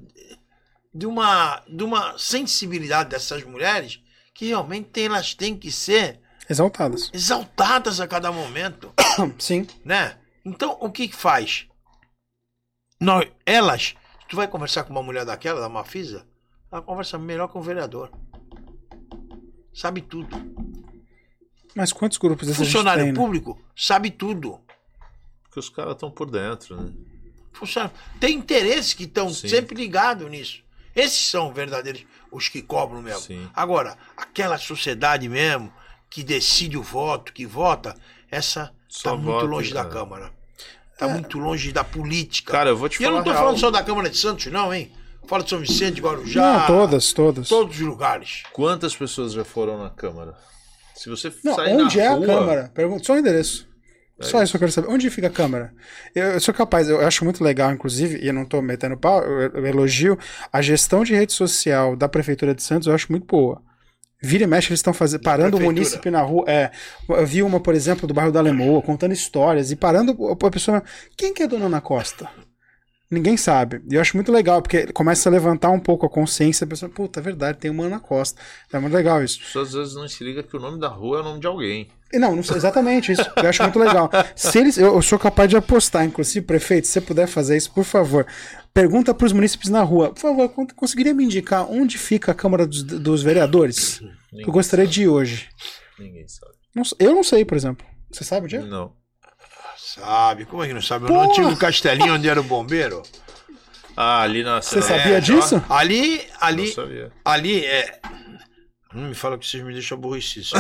[0.99, 4.01] de uma, de uma sensibilidade dessas mulheres
[4.33, 6.19] que realmente tem- elas têm que ser
[6.49, 7.09] Exaltadas.
[7.13, 8.93] exaltadas a cada momento,
[9.39, 9.65] Sim.
[9.85, 10.17] né?
[10.43, 11.67] Então, o que que faz?
[12.99, 13.95] Nós, elas,
[14.27, 16.27] tu vai conversar com uma mulher daquela, da Mafisa,
[16.69, 18.11] ela conversa melhor com o vereador.
[19.73, 20.35] Sabe tudo.
[21.75, 23.17] Mas quantos grupos desse a gente Funcionário tem, né?
[23.17, 24.59] público sabe tudo.
[25.43, 26.91] Porque os caras estão por dentro, né?
[27.53, 27.95] Funcionário.
[28.19, 30.61] Tem interesses que estão sempre ligados nisso.
[30.95, 33.21] Esses são verdadeiros os que cobram mesmo.
[33.21, 33.49] Sim.
[33.55, 35.71] Agora, aquela sociedade mesmo
[36.09, 37.95] que decide o voto, que vota,
[38.29, 39.93] essa está muito longe da cara.
[39.93, 40.31] Câmara.
[40.93, 42.51] Está muito longe da política.
[42.51, 44.47] Cara, eu vou te e eu falar não estou falando só da Câmara de Santos,
[44.47, 44.91] não, hein?
[45.27, 46.41] Falo de São Vicente, Guarujá.
[46.41, 47.47] Não, todas, todas.
[47.47, 48.43] Todos os lugares.
[48.51, 50.35] Quantas pessoas já foram na Câmara?
[50.95, 52.71] Se você Não, sair onde na é rua, a Câmara?
[52.73, 53.68] Pergunta, só o endereço.
[54.21, 54.89] Só isso que eu quero saber.
[54.89, 55.73] Onde fica a Câmara?
[56.13, 59.23] Eu, eu sou capaz, eu acho muito legal, inclusive, e eu não tô metendo pau,
[59.23, 60.17] eu, eu elogio
[60.51, 63.61] a gestão de rede social da Prefeitura de Santos, eu acho muito boa.
[64.21, 66.43] Vira e mexe, eles estão fazendo, parando o munícipe na rua.
[66.45, 66.71] É,
[67.07, 70.83] eu vi uma, por exemplo, do bairro da Lemoa, contando histórias e parando a pessoa.
[71.15, 72.29] Quem que é a dona Ana Costa?
[73.09, 73.81] Ninguém sabe.
[73.89, 76.91] E eu acho muito legal, porque começa a levantar um pouco a consciência, a pessoa,
[76.91, 78.39] puta, é verdade, tem uma Ana Costa.
[78.71, 79.39] É muito legal isso.
[79.39, 81.39] as pessoas às vezes não se ligam que o nome da rua é o nome
[81.39, 81.89] de alguém.
[82.11, 83.21] E Não, não sei exatamente isso.
[83.37, 84.09] Eu acho muito legal.
[84.35, 87.71] Se eles, eu, eu sou capaz de apostar, inclusive, prefeito, se você puder fazer isso,
[87.71, 88.25] por favor.
[88.73, 90.09] Pergunta para os munícipes na rua.
[90.13, 93.99] Por favor, con- conseguiria me indicar onde fica a Câmara dos, dos Vereadores?
[94.31, 95.49] Ninguém, Eu gostaria de ir hoje.
[95.99, 96.51] ninguém sabe.
[96.75, 97.85] Não eu não sei, por exemplo.
[98.11, 98.61] Você sabe onde é?
[98.61, 98.91] Não.
[99.77, 100.45] Sabe?
[100.45, 101.07] Como é que não sabe?
[101.07, 101.23] Porra!
[101.25, 103.01] No antigo Castelinho, onde era o bombeiro.
[103.97, 105.63] Ah, ali na Você Senador- sabia É, disso?
[105.69, 107.11] Ali, Não ali, sabia.
[107.25, 107.99] ali é.
[108.91, 110.47] Não me fala que vocês me deixam aborrecido.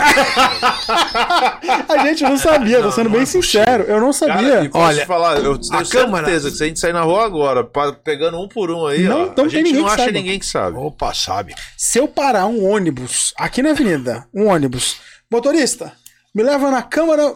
[1.89, 3.83] A gente não sabia, tô sendo não bem é sincero.
[3.85, 4.69] Eu não Cara, sabia.
[4.69, 7.25] posso Olha, falar, eu tenho a Câmara- certeza que se a gente sair na rua
[7.25, 7.63] agora,
[8.03, 10.03] pegando um por um aí, Não- ó, não tem a gente ninguém não que acha
[10.03, 10.11] saiba.
[10.19, 10.77] ninguém que sabe.
[10.77, 11.55] Opa, sabe.
[11.75, 14.97] Se eu parar um ônibus aqui na avenida, um ônibus,
[15.31, 15.91] motorista,
[16.33, 17.33] me leva na câmara,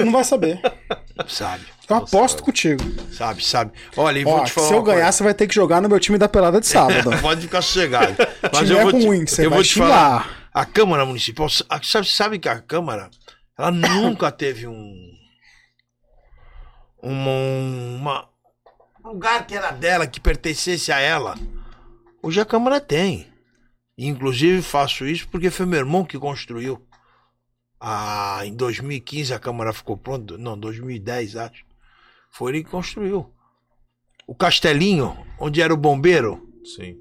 [0.00, 0.60] não vai saber.
[1.28, 1.64] Sabe.
[1.88, 2.82] Eu aposto contigo.
[3.12, 3.72] Sabe, sabe.
[3.96, 4.66] Olha, e vou Ó, te falar.
[4.66, 4.98] se eu uma coisa.
[5.00, 7.10] ganhar, você vai ter que jogar no meu time da pelada de sábado.
[7.22, 8.14] Pode ficar sossegado.
[8.52, 10.48] Mas eu vou te, ruim, você eu vou te falar.
[10.52, 13.10] A Câmara Municipal, a- sabe, sabe que a Câmara,
[13.58, 14.92] ela nunca teve um.
[17.02, 17.30] Uma,
[18.00, 18.28] uma-
[19.04, 21.34] um lugar que era dela, que pertencesse a ela.
[22.22, 23.26] Hoje a Câmara tem.
[23.96, 26.84] Inclusive faço isso porque foi meu irmão que construiu.
[27.86, 30.38] Ah, em 2015 a Câmara ficou pronta.
[30.38, 31.64] Não, 2010, acho.
[32.30, 33.30] Foi ele que construiu.
[34.26, 36.96] O Castelinho, onde era o bombeiro, Sim.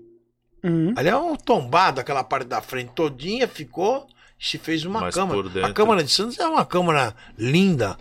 [0.61, 0.93] Uhum.
[0.97, 4.05] Ali é um tombado, aquela parte da frente todinha ficou,
[4.38, 5.43] se fez uma Mas câmara.
[5.43, 7.97] dentro- A Câmara de Santos é uma câmara linda,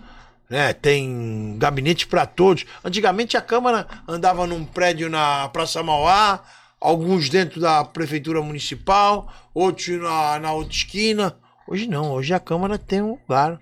[0.50, 0.72] né?
[0.72, 2.64] Tem gabinete para todos.
[2.84, 6.42] Antigamente a Câmara andava num prédio na Praça Mauá,
[6.80, 11.36] alguns dentro da prefeitura municipal, outros na, na outra esquina.
[11.68, 13.58] Hoje não, hoje a Câmara tem um lugar.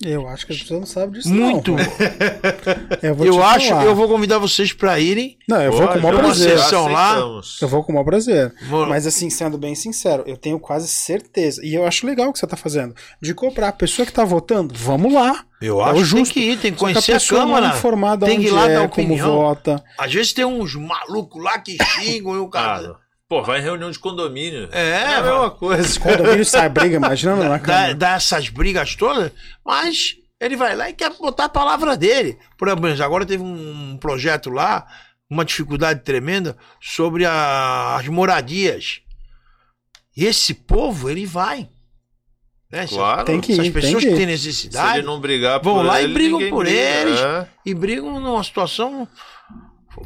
[0.00, 1.28] Eu acho que as pessoas não sabem disso.
[1.34, 1.72] Muito.
[1.72, 1.78] Não.
[3.02, 5.36] Eu, vou Eu acho, eu vou convidar vocês para irem.
[5.48, 6.56] Não, eu vou com o maior prazer.
[6.88, 7.16] lá.
[7.60, 8.54] Eu vou com o maior prazer.
[8.68, 11.60] Vou- Mas assim, sendo bem sincero, eu tenho quase certeza.
[11.64, 12.94] E eu acho legal o que você tá fazendo.
[13.20, 15.44] De cobrar a pessoa que tá votando, vamos lá.
[15.60, 16.14] Eu É acho o que justo.
[16.14, 17.66] tem que ir, tem que conhecer a a, é Câmara.
[17.76, 19.34] informada tem que ir lá é, dar como opinião.
[19.36, 19.82] vota.
[19.98, 22.94] Às vezes tem uns malucos lá que xingam e o cara.
[23.28, 24.70] Pô, vai em reunião de condomínio.
[24.72, 26.00] É, a vai- mesma coisa.
[26.00, 27.94] Condomínio sai briga, imagina na dá, câmera.
[27.94, 29.30] dá essas brigas todas,
[29.62, 32.38] mas ele vai lá e quer botar a palavra dele.
[32.56, 34.86] Por exemplo, agora teve um projeto lá,
[35.28, 39.02] uma dificuldade tremenda, sobre a- as moradias.
[40.16, 41.68] E esse povo, ele vai.
[42.72, 42.86] Né?
[42.86, 43.24] Se- Claro.
[43.26, 44.16] Tem que Essas ir, tem pessoas que que ir.
[44.16, 46.80] têm Se necessidade ele não brigar vão por lá e ele, brigam ninguém por briga.
[46.80, 47.20] eles.
[47.20, 47.46] É.
[47.66, 49.06] e brigam numa situação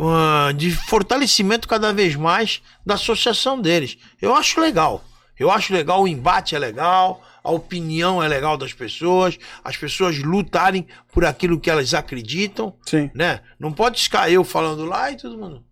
[0.00, 3.96] ah, de fortalecimento cada vez mais da associação deles.
[4.20, 5.04] Eu acho legal.
[5.38, 10.18] Eu acho legal, o embate é legal, a opinião é legal das pessoas, as pessoas
[10.18, 13.10] lutarem por aquilo que elas acreditam, Sim.
[13.14, 13.40] né?
[13.58, 15.64] Não pode ficar eu falando lá e todo mundo.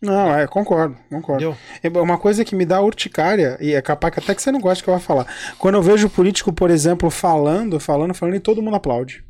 [0.00, 1.56] Não, é, concordo, concordo.
[1.82, 2.00] Entendeu?
[2.00, 4.60] É uma coisa que me dá urticária, e é capaz que até que você não
[4.60, 5.26] gosta que eu vá falar.
[5.58, 9.24] Quando eu vejo o político, por exemplo, falando, falando, falando, e todo mundo aplaude.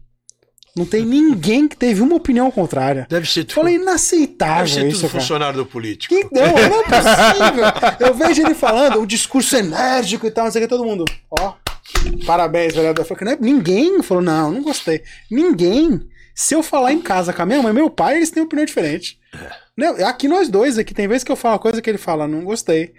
[0.77, 3.07] Não tem ninguém que teve uma opinião contrária.
[3.09, 5.21] Deve ser tudo, falei, deve inaceitável ser isso, tudo cara.
[5.23, 6.15] funcionário do político.
[6.15, 8.07] Que não, não é possível.
[8.09, 11.05] Eu vejo ele falando, o discurso enérgico e tal, não sei o que, todo mundo.
[11.41, 11.55] Ó,
[12.27, 13.05] parabéns, vereador.
[13.07, 15.03] Falei, não é- ninguém falou, não, não gostei.
[15.31, 16.01] Ninguém.
[16.35, 18.67] Se eu falar em casa com a minha mãe e meu pai, eles têm opinião
[18.67, 19.19] diferente.
[19.75, 22.29] Não, aqui nós dois, aqui tem vezes que eu falo uma coisa que ele fala,
[22.29, 22.93] não gostei.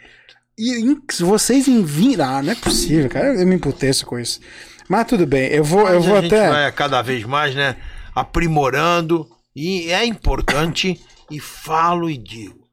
[0.58, 2.26] E em- vocês enviam.
[2.28, 3.36] Ah, não é possível, cara.
[3.36, 4.40] Eu me emputeço com isso.
[4.88, 6.50] Mas tudo bem, eu vou, eu vou a gente até.
[6.50, 7.76] vai cada vez mais, né?
[8.16, 9.28] Aprimorando.
[9.56, 12.68] E é importante, e falo e digo.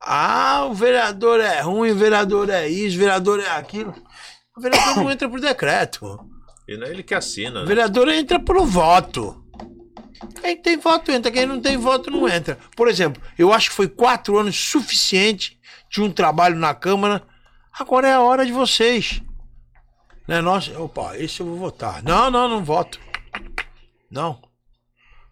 [0.00, 3.94] Ah, o vereador é ruim, o vereador é isso, o vereador é aquilo.
[4.56, 6.20] O vereador não entra por decreto.
[6.68, 7.60] E não é ele que assina.
[7.60, 7.66] O né?
[7.66, 9.44] vereador entra pelo voto.
[10.40, 12.58] Quem tem voto entra, quem não tem voto não entra.
[12.76, 15.58] Por exemplo, eu acho que foi quatro anos suficiente
[15.90, 17.22] de um trabalho na Câmara.
[17.72, 19.22] Agora é a hora de vocês.
[20.28, 20.42] Né?
[20.42, 22.02] Nossa, opa, esse eu vou votar.
[22.02, 23.00] Não, não, não voto.
[24.10, 24.38] Não.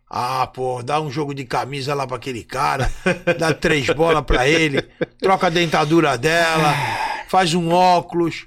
[0.08, 2.90] Ah, pô, dá um jogo de camisa lá pra aquele cara,
[3.38, 4.80] dá três bolas pra ele,
[5.18, 6.72] troca a dentadura dela,
[7.28, 8.46] faz um óculos.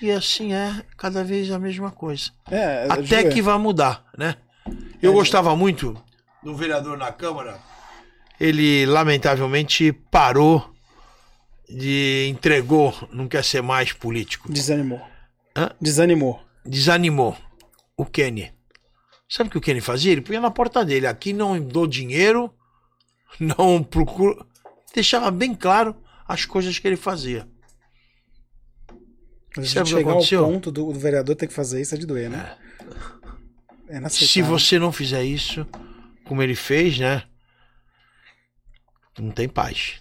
[0.00, 2.30] E assim é cada vez a mesma coisa.
[2.50, 4.36] É, Até que vai mudar, né?
[5.00, 5.96] Eu gostava muito
[6.42, 7.58] do vereador na Câmara.
[8.40, 10.74] Ele, lamentavelmente, parou
[11.68, 12.26] de.
[12.30, 14.52] entregou, não quer ser mais político.
[14.52, 15.00] Desanimou.
[15.56, 15.70] Hã?
[15.80, 16.40] Desanimou.
[16.64, 17.36] Desanimou
[17.96, 18.52] o Kenny.
[19.28, 20.12] Sabe o que o Kenny fazia?
[20.12, 22.54] Ele punha na porta dele: aqui não dou dinheiro,
[23.40, 24.46] não procuro.
[24.94, 25.96] Deixava bem claro
[26.28, 27.48] as coisas que ele fazia.
[29.56, 32.28] Mas Sabe chegar ao ponto do, do vereador ter que fazer isso é de doer,
[32.28, 32.56] né?
[33.88, 34.28] É, inaceitável.
[34.28, 35.66] Se você não fizer isso,
[36.24, 37.22] como ele fez, né?
[39.18, 39.98] Não tem paz.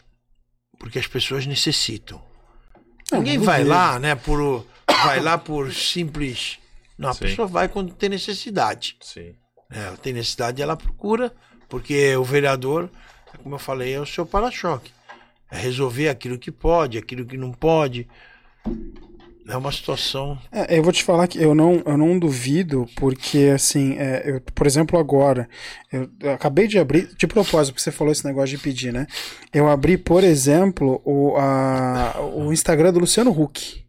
[0.78, 2.22] Porque as pessoas necessitam.
[3.10, 4.66] Não, Ninguém vai lá, né, por
[5.06, 6.60] vai lá por simples.
[6.98, 7.20] Não, a Sim.
[7.20, 8.98] pessoa vai quando tem necessidade.
[9.02, 9.36] Sim.
[9.70, 11.34] Ela tem necessidade, ela procura,
[11.68, 12.90] porque o vereador,
[13.44, 14.92] como eu falei, é o seu para-choque.
[15.52, 18.08] É resolver aquilo que pode, aquilo que não pode.
[19.48, 20.40] É uma situação.
[20.52, 24.42] É, eu vou te falar que eu não, eu não duvido, porque assim, é, eu,
[24.42, 25.48] por exemplo, agora,
[25.92, 29.06] eu, eu acabei de abrir, de propósito, porque você falou esse negócio de pedir, né?
[29.54, 33.85] Eu abri, por exemplo, o, a, o Instagram do Luciano Huck.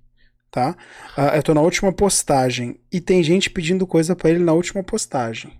[0.51, 0.77] Tá?
[1.17, 4.83] Ah, eu tô na última postagem e tem gente pedindo coisa pra ele na última
[4.83, 5.53] postagem.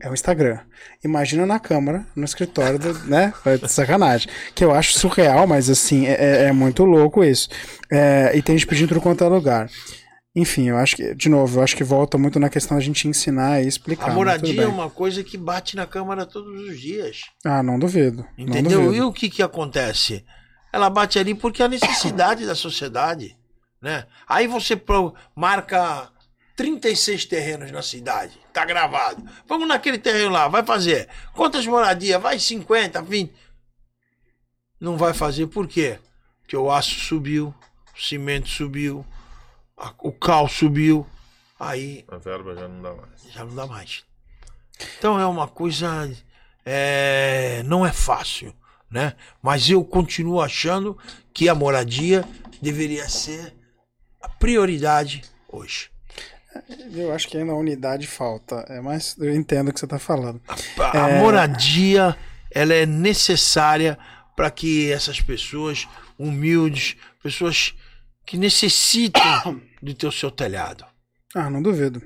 [0.00, 0.58] É o Instagram.
[1.04, 3.32] Imagina na câmara, no escritório, do, né?
[3.68, 4.28] Sacanagem.
[4.54, 7.48] Que eu acho surreal, mas assim, é, é- é muito louco isso.
[7.92, 9.68] É, e tem gente pedindo tudo quanto é lugar.
[10.36, 13.06] Enfim, eu acho que, de novo, eu acho que volta muito na questão da gente
[13.06, 14.10] ensinar e explicar.
[14.10, 17.20] A moradia é uma coisa que bate na Câmara todos os dias.
[17.44, 18.26] Ah, não duvido.
[18.36, 18.80] Não Entendeu?
[18.82, 18.94] duvido.
[18.96, 20.24] E o que que acontece?
[20.72, 23.36] Ela bate ali porque é a necessidade da sociedade,
[23.84, 24.06] né?
[24.26, 24.80] Aí você
[25.36, 26.10] marca
[26.56, 29.22] 36 terrenos na cidade, tá gravado.
[29.46, 31.06] Vamos naquele terreno lá, vai fazer.
[31.34, 32.20] Quantas moradias?
[32.20, 33.34] Vai 50, 20.
[34.80, 35.98] Não vai fazer por quê?
[36.40, 37.54] Porque o aço subiu,
[37.94, 39.04] o cimento subiu,
[39.76, 41.06] a- o cal subiu.
[41.60, 43.22] Aí A verba já não dá mais.
[43.32, 44.04] já não dá mais.
[44.98, 46.10] Então é uma coisa.
[46.66, 48.54] é, não é fácil,
[48.90, 49.14] né?
[49.42, 50.96] Mas eu continuo achando
[51.34, 52.24] que a moradia
[52.62, 53.54] deveria ser
[54.24, 55.22] a prioridade
[55.52, 55.90] hoje.
[56.94, 58.64] Eu acho que ainda a unidade falta.
[58.68, 60.40] É, mas eu entendo o que você tá falando.
[60.78, 62.16] A, a moradia
[62.50, 63.98] ela é necessária
[64.34, 65.86] para que essas pessoas
[66.18, 67.74] humildes, pessoas
[68.24, 70.86] que necessitam de ter o seu telhado.
[71.34, 72.00] Ah, não duvido.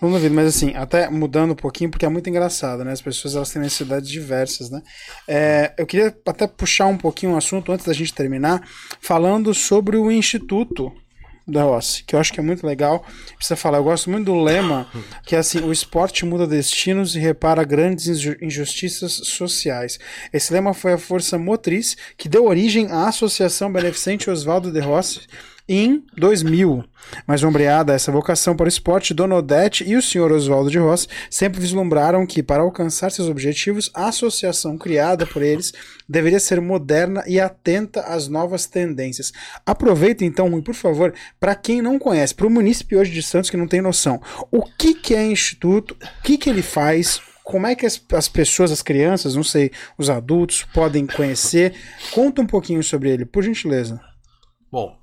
[0.00, 2.92] Não duvido, mas assim, até mudando um pouquinho, porque é muito engraçado, né?
[2.92, 4.80] As pessoas elas têm necessidades diversas, né?
[5.28, 8.66] É, eu queria até puxar um pouquinho o assunto antes da gente terminar,
[9.02, 10.90] falando sobre o Instituto
[11.52, 13.04] da Rossi, que eu acho que é muito legal.
[13.36, 14.86] Precisa falar, eu gosto muito do lema,
[15.26, 19.98] que é assim, o esporte muda destinos e repara grandes inju- injustiças sociais.
[20.32, 25.20] Esse lema foi a força motriz que deu origem à Associação Beneficente Oswaldo de Rossi
[25.70, 26.84] em 2000.
[27.28, 30.78] Mas ombreada a essa vocação para o esporte, Dona Odete e o senhor Oswaldo de
[30.78, 35.72] Rossi sempre vislumbraram que, para alcançar seus objetivos, a associação criada por eles
[36.08, 39.32] deveria ser moderna e atenta às novas tendências.
[39.64, 43.48] Aproveita então, Rui, por favor, para quem não conhece, para o munícipe hoje de Santos
[43.48, 47.68] que não tem noção, o que, que é Instituto, o que, que ele faz, como
[47.68, 51.74] é que as, as pessoas, as crianças, não sei, os adultos podem conhecer.
[52.10, 54.00] Conta um pouquinho sobre ele, por gentileza.
[54.70, 54.99] Bom,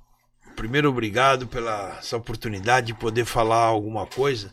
[0.58, 4.52] primeiro obrigado pela essa oportunidade de poder falar alguma coisa,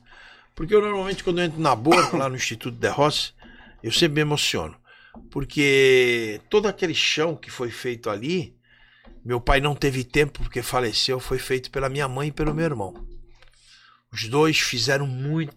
[0.53, 3.33] porque eu normalmente quando eu entro na boca lá no Instituto de Rossi,
[3.81, 4.77] eu sempre me emociono,
[5.31, 8.55] porque todo aquele chão que foi feito ali,
[9.25, 12.65] meu pai não teve tempo porque faleceu, foi feito pela minha mãe e pelo meu
[12.65, 12.93] irmão.
[14.11, 15.55] Os dois fizeram muito,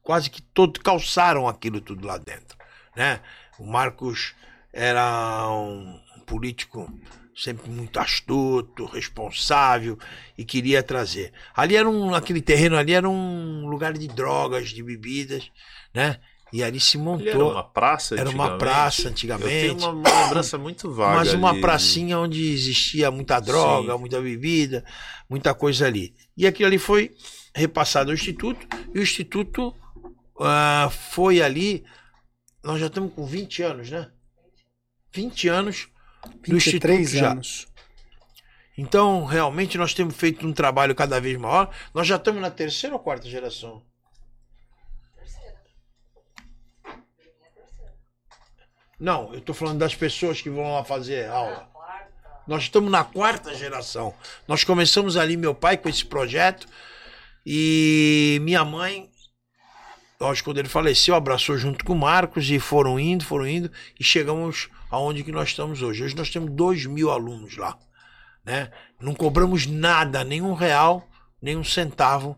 [0.00, 2.56] quase que todo calçaram aquilo tudo lá dentro,
[2.96, 3.20] né?
[3.58, 4.32] O Marcos
[4.72, 6.88] era um político
[7.34, 9.98] sempre muito astuto, responsável
[10.36, 11.32] e queria trazer.
[11.54, 15.50] Ali era um, aquele terreno ali era um lugar de drogas, de bebidas,
[15.94, 16.20] né?
[16.52, 17.26] E ali se Ele montou.
[17.26, 18.58] era uma praça Era uma antigamente?
[18.58, 19.48] praça Eu antigamente.
[19.48, 21.16] tenho uma, uma lembrança muito vaga.
[21.16, 21.60] Mas uma ali.
[21.62, 23.98] pracinha onde existia muita droga, Sim.
[23.98, 24.84] muita bebida,
[25.30, 26.14] muita coisa ali.
[26.36, 27.16] E aquilo ali foi
[27.54, 29.74] repassado ao Instituto, e o Instituto
[30.38, 31.84] ah, foi ali.
[32.62, 34.10] Nós já estamos com 20 anos, né?
[35.14, 35.88] 20 anos
[36.42, 37.30] 23 Instituto já.
[37.32, 37.66] anos.
[38.76, 41.70] Então, realmente, nós temos feito um trabalho cada vez maior.
[41.92, 43.82] Nós já estamos na terceira ou quarta geração?
[48.98, 51.68] Não, eu estou falando das pessoas que vão lá fazer aula.
[52.46, 54.14] Nós estamos na quarta geração.
[54.46, 56.66] Nós começamos ali, meu pai, com esse projeto.
[57.44, 59.10] E minha mãe,
[60.20, 63.70] lógico, quando ele faleceu, abraçou junto com o Marcos e foram indo, foram indo.
[63.98, 66.04] E chegamos aonde que nós estamos hoje.
[66.04, 67.76] Hoje nós temos dois mil alunos lá
[68.44, 68.70] né?
[69.00, 71.08] Não cobramos nada, nenhum real,
[71.40, 72.36] nenhum centavo,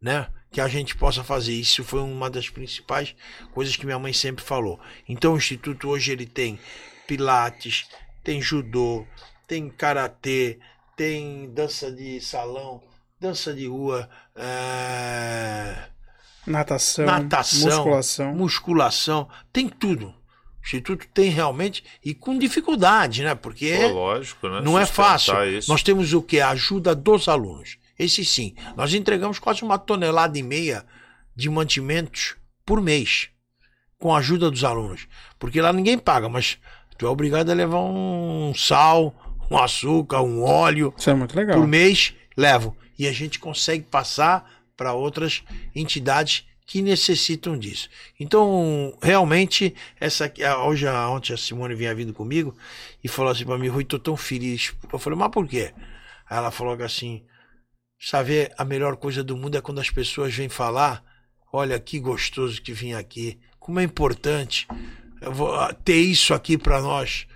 [0.00, 0.28] né?
[0.50, 1.52] Que a gente possa fazer.
[1.52, 3.14] Isso foi uma das principais
[3.52, 4.78] coisas que minha mãe sempre falou.
[5.08, 6.58] Então o instituto hoje ele tem
[7.06, 7.86] pilates,
[8.22, 9.06] tem judô,
[9.46, 10.58] tem karatê,
[10.96, 12.82] tem dança de salão,
[13.20, 15.88] dança de rua, é,
[16.46, 18.34] Natação, natação, musculação.
[18.34, 20.14] musculação, tem tudo.
[20.68, 23.34] O instituto tem realmente e com dificuldade, né?
[23.34, 24.60] Porque Pô, lógico, né?
[24.60, 25.58] não é Sustentar fácil.
[25.58, 25.70] Isso.
[25.70, 26.40] Nós temos o que?
[26.40, 27.78] A ajuda dos alunos.
[27.98, 28.54] Esse sim.
[28.76, 30.84] Nós entregamos quase uma tonelada e meia
[31.34, 33.30] de mantimentos por mês.
[33.98, 35.08] Com a ajuda dos alunos.
[35.38, 36.58] Porque lá ninguém paga, mas
[36.98, 39.14] tu é obrigado a levar um sal,
[39.50, 41.58] um açúcar, um óleo Isso é muito legal.
[41.58, 42.76] por mês, levo.
[42.98, 45.42] E a gente consegue passar para outras
[45.74, 47.88] entidades que necessitam disso.
[48.20, 52.54] Então, realmente, essa aqui- a- hoje, a- ontem a Simone vinha vindo comigo
[53.02, 54.74] e falou assim para mim, Rui, tô tão feliz.
[54.92, 55.72] Eu falei, mas por quê?
[56.28, 57.24] Aí ela falou assim,
[57.98, 61.02] sabe, a melhor coisa do mundo é quando as pessoas vêm falar,
[61.50, 64.68] olha que gostoso que vim aqui, como é importante
[65.22, 67.26] ah, ter isso aqui para nós,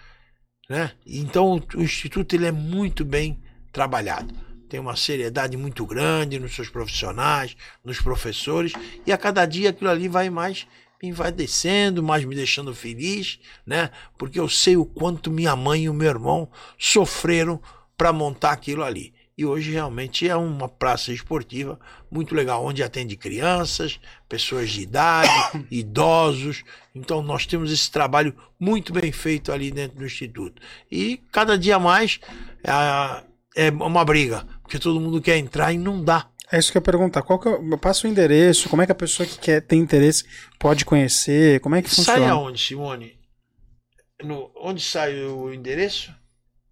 [0.69, 0.93] né?
[1.07, 4.52] Então, o instituto ele é muito bem trabalhado.
[4.73, 7.55] Tem uma seriedade muito grande nos seus profissionais,
[7.85, 8.73] nos professores,
[9.07, 10.67] e a cada dia aquilo ali vai mais
[11.03, 13.91] me vai descendo, mais me deixando feliz, né?
[14.17, 16.49] Porque eu sei o quanto minha mãe e o meu irmão
[16.79, 17.61] sofreram
[17.99, 19.13] para montar aquilo ali.
[19.37, 21.79] E hoje realmente é uma praça esportiva
[22.11, 25.31] muito legal, onde atende crianças, pessoas de idade,
[25.71, 26.63] idosos.
[26.95, 30.63] Então nós temos esse trabalho muito bem feito ali dentro do Instituto.
[30.91, 32.21] E cada dia mais
[32.63, 36.31] é, é uma briga, porque todo mundo quer entrar e não dá.
[36.51, 37.21] É isso que eu ia perguntar.
[37.21, 38.71] Qual que eu passo o endereço?
[38.71, 40.25] Como é que a pessoa que quer tem interesse
[40.59, 41.61] pode conhecer?
[41.61, 42.21] Como é que funciona?
[42.21, 43.19] Sai aonde, Simone?
[44.23, 46.11] No, onde sai o endereço?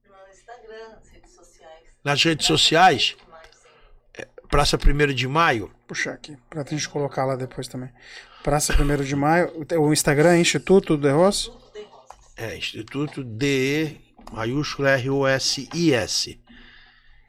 [0.09, 1.85] No Instagram, nas redes sociais.
[2.03, 3.17] Nas redes sociais?
[4.17, 5.71] É, Praça 1 de Maio?
[5.87, 7.91] Puxa aqui, pra gente colocar lá depois também.
[8.43, 9.67] Praça 1 de Maio.
[9.79, 11.53] O Instagram é Instituto de Rossi?
[12.35, 14.01] É, Instituto DE,
[14.33, 16.41] maiúsculo R-O-S-I-S.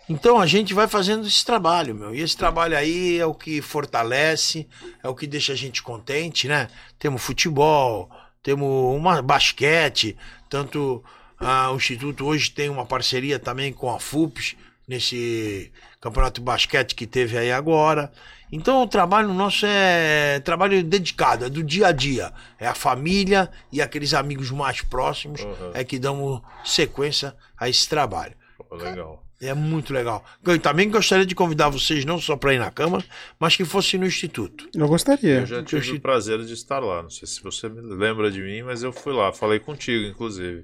[0.10, 2.14] Então a gente vai fazendo esse trabalho, meu.
[2.14, 4.68] E esse trabalho aí é o que fortalece,
[5.04, 6.68] é o que deixa a gente contente, né?
[7.00, 8.10] Temos futebol,
[8.44, 10.18] temos uma basquete,
[10.50, 11.04] tanto
[11.40, 14.56] ah, o Instituto hoje tem uma parceria também com a FUPS
[14.88, 15.72] nesse
[16.02, 18.12] campeonato de basquete que teve aí agora.
[18.52, 22.34] Então o trabalho nosso é trabalho dedicado, é do dia a dia.
[22.60, 25.72] É a família e aqueles amigos mais próximos Uhum.
[25.74, 28.34] é que dão sequência a esse trabalho.
[28.70, 29.24] Legal.
[29.42, 30.24] É muito legal.
[30.46, 33.04] Eu também gostaria de convidar vocês não só para ir na Câmara,
[33.40, 34.70] mas que fossem no Instituto.
[34.74, 35.40] Eu gostaria.
[35.40, 37.02] Eu já tive o prazer de estar lá.
[37.02, 39.34] Não sei se você me lembra de mim, mas eu fui lá.
[39.34, 40.64] Falei contigo, inclusive.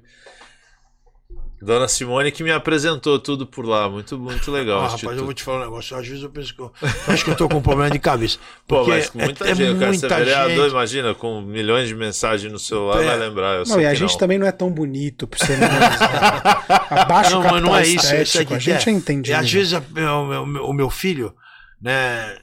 [1.60, 3.88] Dona Simone que me apresentou tudo por lá.
[3.90, 4.78] Muito, muito legal.
[4.78, 5.18] Ah, rapaz, Instituto.
[5.18, 5.96] eu vou te falar um negócio.
[5.96, 6.72] Às vezes eu penso que eu,
[7.08, 8.38] acho que eu tô com um problema de cabeça.
[8.66, 10.70] Pô, Porque mas com muita é, gente, é cara, vereador, gente.
[10.70, 13.06] imagina, com milhões de mensagens no celular, É.
[13.06, 13.52] vai lembrar.
[13.54, 14.18] Eu Não, sei e a gente não.
[14.18, 15.58] também não é tão bonito pra ser
[16.90, 18.06] Abaixa Não, o mas não é isso.
[18.06, 18.24] A
[18.58, 18.92] gente é é.
[18.92, 19.30] entendido.
[19.30, 19.92] E às vezes a- o
[20.26, 21.34] meu, o meu- o meu filho,
[21.80, 22.36] né,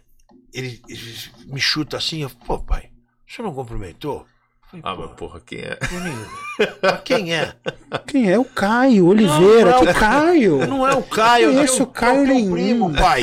[0.53, 1.01] ele, ele
[1.47, 2.89] me chuta assim, eu, pô, pai,
[3.27, 4.25] o senhor não cumprimentou?
[4.83, 5.75] Ah, "Pô, mas porra, quem é?
[5.75, 6.25] pô, nenhum."
[6.81, 7.53] Mas quem é?
[8.07, 9.71] Quem é o Caio Oliveira?
[9.71, 10.67] Não, não é o Caio.
[10.67, 13.21] Não é o Caio, Que é isso, o Caio é o primo, pai.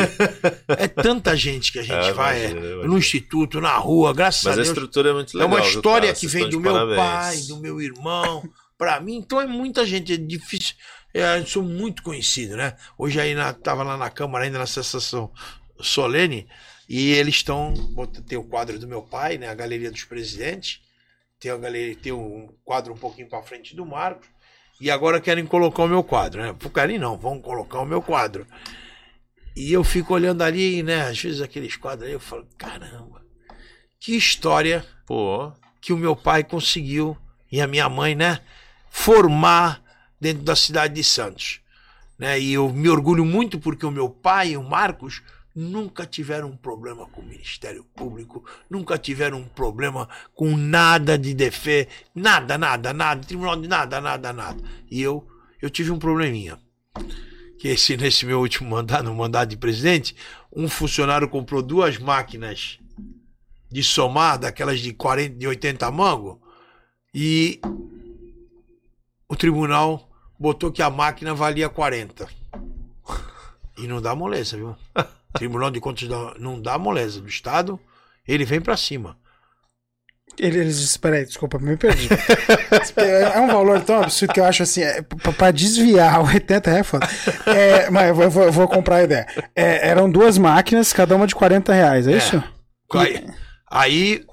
[0.69, 2.89] É tanta gente que a gente É, vai imagina, é, imagina.
[2.89, 4.69] no instituto, na rua, graças Mas a a Deus.
[4.69, 5.49] estrutura é muito É legal.
[5.49, 6.19] uma viu, história cara?
[6.21, 6.97] que vem do meu parabéns.
[6.99, 8.43] pai, do meu irmão,
[8.77, 9.17] pra mim.
[9.17, 10.75] Então é muita gente, é difícil.
[11.15, 12.75] É, eu sou muito conhecido, né?
[12.99, 15.31] Hoje aí na, tava lá na Câmara, ainda na sessão
[15.81, 16.47] solene,
[16.89, 17.73] e eles estão.
[18.29, 19.49] Tem o quadro do meu pai, né?
[19.49, 20.81] A Galeria dos Presidentes.
[21.43, 24.29] Tem a galeria, tem um quadro um pouquinho pra frente do Marcos.
[24.81, 26.55] E agora querem colocar o meu quadro, né?
[26.73, 28.47] Querem não, vão colocar o meu quadro.
[29.57, 31.03] E eu fico olhando ali, né?
[31.03, 33.21] Às vezes aqueles quadros aí, eu falo, caramba,
[33.99, 37.19] que história Pô, que o meu pai conseguiu
[37.51, 38.41] e a minha mãe, né,
[38.89, 39.83] formar
[40.21, 41.61] dentro da cidade de Santos,
[42.19, 42.41] né?
[42.41, 45.23] E eu me orgulho muito porque o meu pai o Marcos
[45.55, 51.35] nunca tiveram um problema com o Ministério Público, nunca tiveram um problema com nada de
[51.35, 54.63] defesa, nada, nada, nada, tribunal de nada, nada, nada.
[54.91, 55.27] E eu,
[55.61, 56.59] eu tive um probleminha.
[57.59, 60.17] Que esse, nesse meu último mandato, no mandato de presidente,
[60.55, 62.79] um funcionário comprou duas máquinas
[63.71, 66.43] de somar, daquelas de 40, de 80 mango,
[67.15, 67.61] e
[69.29, 72.29] o tribunal botou que a máquina valia 40.
[73.79, 74.77] E não dá moleza, viu?
[75.35, 77.79] Tribunal de Contas da- não dá moleza do Estado,
[78.27, 79.17] ele vem pra cima.
[80.39, 82.09] Ele- Eles disse, peraí, desculpa, me perdi.
[82.97, 86.71] é um valor tão absurdo que eu acho assim, é, pra, pra desviar o 80
[86.71, 87.07] é foda.
[87.47, 89.27] É, mas eu vou, eu vou- comprar a ideia.
[89.55, 92.43] É, eram duas máquinas, cada uma de 40 reais, é, isso?
[92.95, 93.27] Aí,
[93.71, 94.25] aí,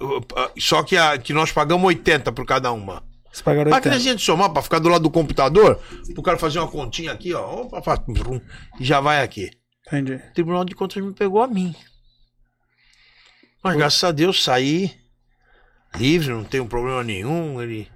[0.58, 3.04] só que, a, que nós pagamos 80 por cada uma.
[3.30, 3.76] Vocês pagaram 80.
[3.76, 5.80] Máquinazinha de somar pra ficar do lado do computador,
[6.14, 8.04] pro cara fazer uma continha aqui, ó, opa,
[8.80, 9.52] e já vai aqui.
[9.92, 10.14] Entendi.
[10.16, 11.76] O Tribunal de Contas me pegou a mim.
[13.64, 14.94] Mas graças a Deus saí
[15.96, 17.88] livre, não tenho problema nenhum, ele.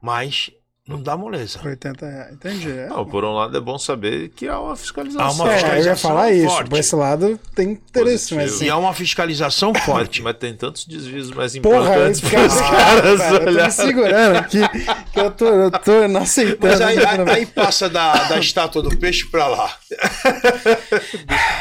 [0.00, 0.50] Mas
[0.86, 1.60] não dá moleza.
[1.64, 2.70] 80 reais, entendi.
[2.70, 2.88] É.
[2.88, 5.26] não, por um lado é bom saber que há uma fiscalização.
[5.26, 6.48] Há uma É, eu ia fiscalização falar isso.
[6.48, 6.70] forte.
[6.70, 8.64] Por esse lado tem interesse, mas assim.
[8.66, 10.22] E há uma fiscalização forte.
[10.22, 12.70] Mas tem tantos desvios mais Porra, importantes para os cara,
[13.02, 13.70] caras cara, eu tô me olhar.
[13.70, 14.58] segurando aqui,
[15.14, 16.58] eu tô, eu tô não aceitando.
[16.68, 19.76] Mas aí, aí- aí passa da, da estátua do peixe pra lá.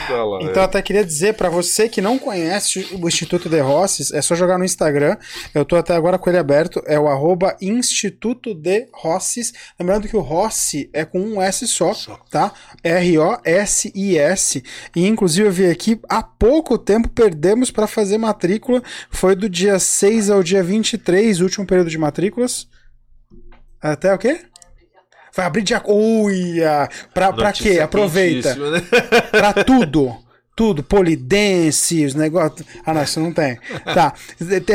[0.10, 4.12] Lá, Então, eu até queria dizer pra você que não conhece o Instituto de Rosses,
[4.12, 5.16] é só jogar no Instagram.
[5.54, 9.54] Eu tô até agora com ele aberto, é o arroba Instituto de Rosses.
[9.80, 12.20] Lembrando que o Rossi é com um S só, Só.
[12.30, 12.52] tá?
[12.84, 14.64] R-O-S-I-S.
[14.96, 18.82] E inclusive eu vi aqui, há pouco tempo perdemos pra fazer matrícula.
[19.10, 22.68] Foi do dia 6 ao dia 23, último período de matrículas.
[23.82, 24.42] Até o quê?
[25.36, 25.74] Vai abrir de.
[25.86, 26.90] Uia!
[27.14, 27.80] Pra, pra quê?
[27.80, 28.54] Aproveita.
[28.56, 28.82] né?
[29.32, 30.16] Pra tudo.
[30.54, 30.84] Tudo.
[30.84, 32.68] Polidense, os negócios.
[32.86, 33.58] Ah, não, isso não tem.
[33.94, 34.14] Tá.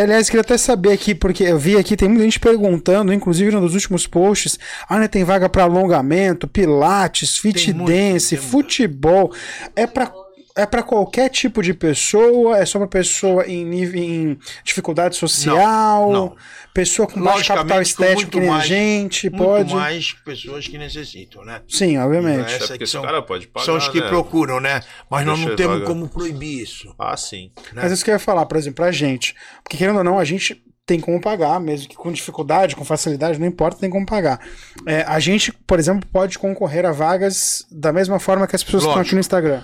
[0.02, 3.74] Aliás, queria até saber aqui, porque eu vi aqui, tem muita gente perguntando, inclusive nos
[3.74, 4.58] últimos posts.
[4.88, 9.32] Ah, né, tem vaga pra alongamento, pilates, fit muito, dance, futebol.
[9.76, 10.10] É pra.
[10.56, 12.56] É para qualquer tipo de pessoa?
[12.58, 16.10] É só pra pessoa em nível em dificuldade social?
[16.10, 16.34] não.
[16.72, 19.30] Pessoa com baixo capital estético que nem a mais- gente?
[19.30, 19.74] Muito Pode?
[19.74, 21.62] mais pessoas que necessitam, né?
[21.68, 22.38] Sim, obviamente.
[22.38, 22.42] É.
[22.42, 24.08] Até Essa porque que são- cara pode pagar, São os que né?
[24.08, 24.82] procuram, né?
[25.10, 25.88] Mas nós Deixa não eu temos vagar.
[25.88, 26.94] como proibir isso.
[26.98, 27.50] Ah, sim.
[27.72, 27.80] né?
[27.82, 29.34] Mas isso que eu ia falar, por exemplo, pra gente.
[29.62, 33.38] Porque querendo ou não, a gente tem como pagar, mesmo que com dificuldade, com facilidade,
[33.40, 34.38] não importa, tem como pagar.
[34.86, 38.82] É, a gente, por exemplo, pode concorrer a vagas da mesma forma que as pessoas
[38.84, 39.14] que estão aqui Lógico.
[39.16, 39.62] no Instagram.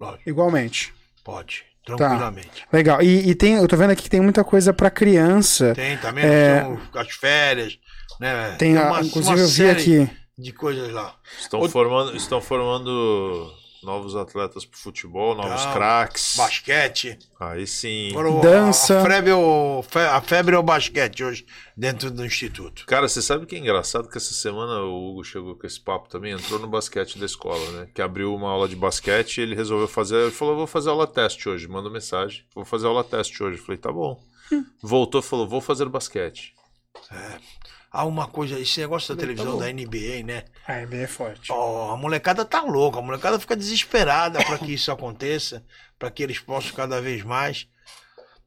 [0.00, 0.92] Lógico, Igualmente.
[1.24, 1.96] pode, Tá.
[1.96, 2.66] tranquilamente.
[2.72, 3.02] Legal.
[3.02, 5.74] E, e tem, eu tô vendo aqui que tem muita coisa pra criança.
[5.74, 6.62] Tem também É.
[6.62, 7.78] tem as férias,
[8.20, 8.56] né?
[8.58, 9.70] Tem, a- uma- inclusive uma eu vi série
[10.04, 10.10] aqui.
[10.38, 11.14] de coisas lá.
[11.40, 13.52] Estão formando, estão formando
[13.84, 15.72] novos atletas pro futebol, novos Tá.
[15.74, 16.34] craques.
[16.36, 17.18] Basquete.
[17.38, 18.10] Aí sim.
[18.10, 19.00] Agora, o- Dança.
[19.00, 22.84] A, febre é o, fe- a febre é o basquete hoje dentro do instituto.
[22.86, 26.08] Cara, você sabe que é engraçado que essa semana o Hugo chegou com esse papo
[26.08, 27.88] também, entrou no basquete da escola, né?
[27.94, 30.16] Que abriu uma aula de basquete e ele resolveu fazer.
[30.16, 31.68] Ele falou: vou fazer aula teste hoje.
[31.68, 33.58] Mandou mensagem: vou fazer aula teste hoje.
[33.58, 34.18] Eu falei: tá bom.
[34.82, 36.54] Voltou e falou: vou fazer basquete.
[37.96, 40.42] Há uma coisa, esse negócio da tá televisão da NBA, né?
[40.66, 41.52] Ah, é bem forte.
[41.52, 45.64] Ó, a molecada tá louca, a molecada fica desesperada para que isso aconteça,
[45.96, 47.68] para que eles possam cada vez mais.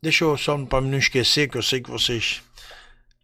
[0.02, 2.42] Deixa eu só para não esquecer que eu sei que vocês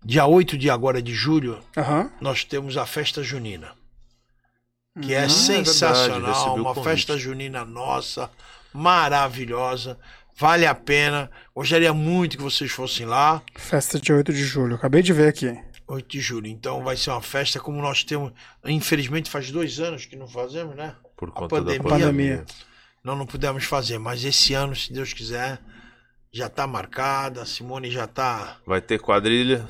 [0.01, 2.09] dia 8 de agora de julho Aham.
[2.21, 3.73] nós temos a festa junina.
[5.01, 8.31] Que é Ah, é verdade, sensacional, o uma festa junina nossa,
[8.71, 9.99] maravilhosa,
[10.37, 11.29] vale a pena.
[11.53, 13.41] Gostaria muito que vocês fossem lá.
[13.57, 14.75] Festa de 8 de julho.
[14.75, 15.72] Acabei de ver aqui.
[15.93, 16.47] 8 de julho.
[16.47, 18.31] Então vai ser uma festa como nós temos.
[18.65, 20.95] Infelizmente faz dois anos que não fazemos, né?
[21.17, 21.77] Por A conta pandemia.
[21.83, 22.45] da pandemia.
[23.03, 25.59] Nós não pudemos fazer, mas esse ano, se Deus quiser,
[26.31, 27.41] já tá marcada.
[27.41, 28.57] A Simone já tá.
[28.65, 29.67] Vai ter quadrilha.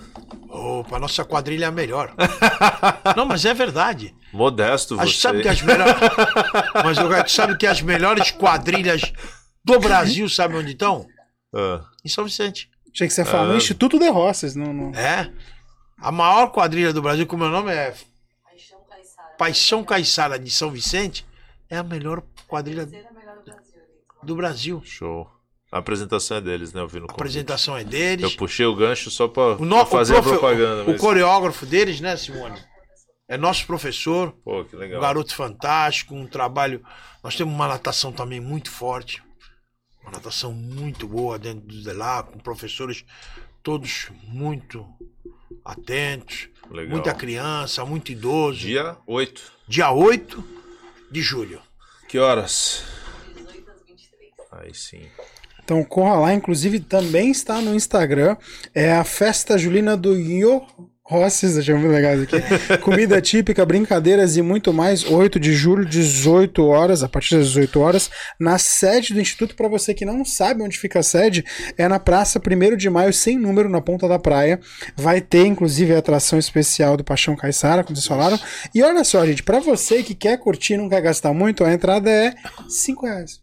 [0.50, 2.14] Opa, nossa quadrilha é a melhor.
[3.18, 4.16] não, mas é verdade.
[4.32, 5.08] Modesto A você.
[5.08, 5.96] gente sabe que as melhores.
[6.84, 9.02] mas o Gato sabe que as melhores quadrilhas
[9.66, 11.06] do Brasil, sabe onde estão?
[11.56, 12.70] Ah, Em São Vicente.
[12.94, 13.58] Achei que você falou no Ah.
[13.58, 14.56] Instituto de Roças.
[14.56, 14.92] Não, não.
[14.94, 15.32] É.
[16.04, 17.94] A maior quadrilha do Brasil, como meu nome é
[18.44, 19.30] Paixão Caiçara.
[19.38, 21.26] Paixão Caiçara de São Vicente,
[21.70, 23.74] é a melhor quadrilha melhor do Brasil.
[23.74, 24.26] Vitor.
[24.26, 24.82] do Brasil.
[24.84, 25.30] show.
[25.72, 26.82] A apresentação é deles, né?
[26.82, 28.24] Eu vi no A apresentação é deles.
[28.32, 30.84] Eu puxei o gancho só pra, O, no, pra fazer o, a profe- propaganda.
[30.84, 32.60] o mas- coreógrafo deles, né, Simone?
[33.28, 35.02] É nosso professor, Pô, que um legal.
[35.02, 36.84] garoto fantástico, um trabalho.
[37.24, 39.24] Nós temos uma natação também muito forte,
[40.02, 43.04] uma natação muito boa dentro do Delá, com professores
[43.64, 44.86] todos muito
[45.64, 46.92] atentos, Legal.
[46.92, 48.60] muita criança, muito idoso.
[48.60, 49.52] Dia 8.
[49.68, 50.44] Dia 8
[51.10, 51.62] de julho.
[52.10, 52.84] Que horas?
[53.36, 54.32] 18 às 23.
[54.52, 55.10] Aí sim.
[55.64, 58.36] Então corra lá, inclusive também está no Instagram.
[58.76, 60.62] É a festa julina do Yo
[61.06, 62.78] Rosses, achei muito legal isso aqui.
[62.82, 65.04] Comida típica, brincadeiras e muito mais.
[65.04, 69.54] 8 de julho, 18 horas, a partir das 18 horas, na sede do Instituto.
[69.54, 71.44] Para você que não sabe onde fica a sede,
[71.78, 74.62] é na Praça 1 de Maio, sem número, na ponta da praia.
[74.96, 78.40] Vai ter, inclusive, a atração especial do Paixão Caiçara, como vocês falaram.
[78.74, 81.74] E olha só, gente, para você que quer curtir e não quer gastar muito, a
[81.74, 82.34] entrada é
[82.70, 83.43] 5 reais.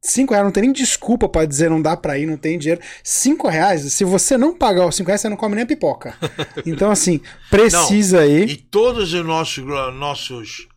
[0.00, 2.80] 5 reais, não tem nem desculpa pra dizer não dá pra ir, não tem dinheiro.
[3.02, 6.14] 5 reais, se você não pagar os 5 reais, você não come nem a pipoca.
[6.64, 7.20] Então, assim,
[7.50, 8.56] precisa E ir.
[8.70, 9.64] todos os nossos.
[9.94, 10.68] nossos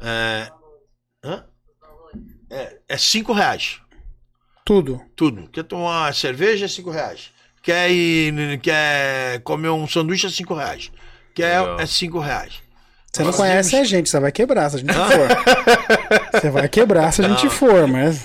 [0.00, 0.48] é,
[1.24, 1.44] hã?
[2.50, 3.78] é, é cinco reais.
[4.64, 5.00] Tudo.
[5.16, 5.48] Tudo.
[5.50, 7.30] Quer tomar cerveja é 5 reais.
[7.62, 8.58] Quer ir.
[8.60, 10.90] Quer comer um sanduíche é 5 reais.
[11.34, 11.80] Quer Legal.
[11.80, 12.54] é 5 reais.
[13.12, 15.28] Você não Nós conhece temos- a gente, você vai quebrar se a gente for.
[16.32, 18.24] Você vai quebrar se a gente for, mas.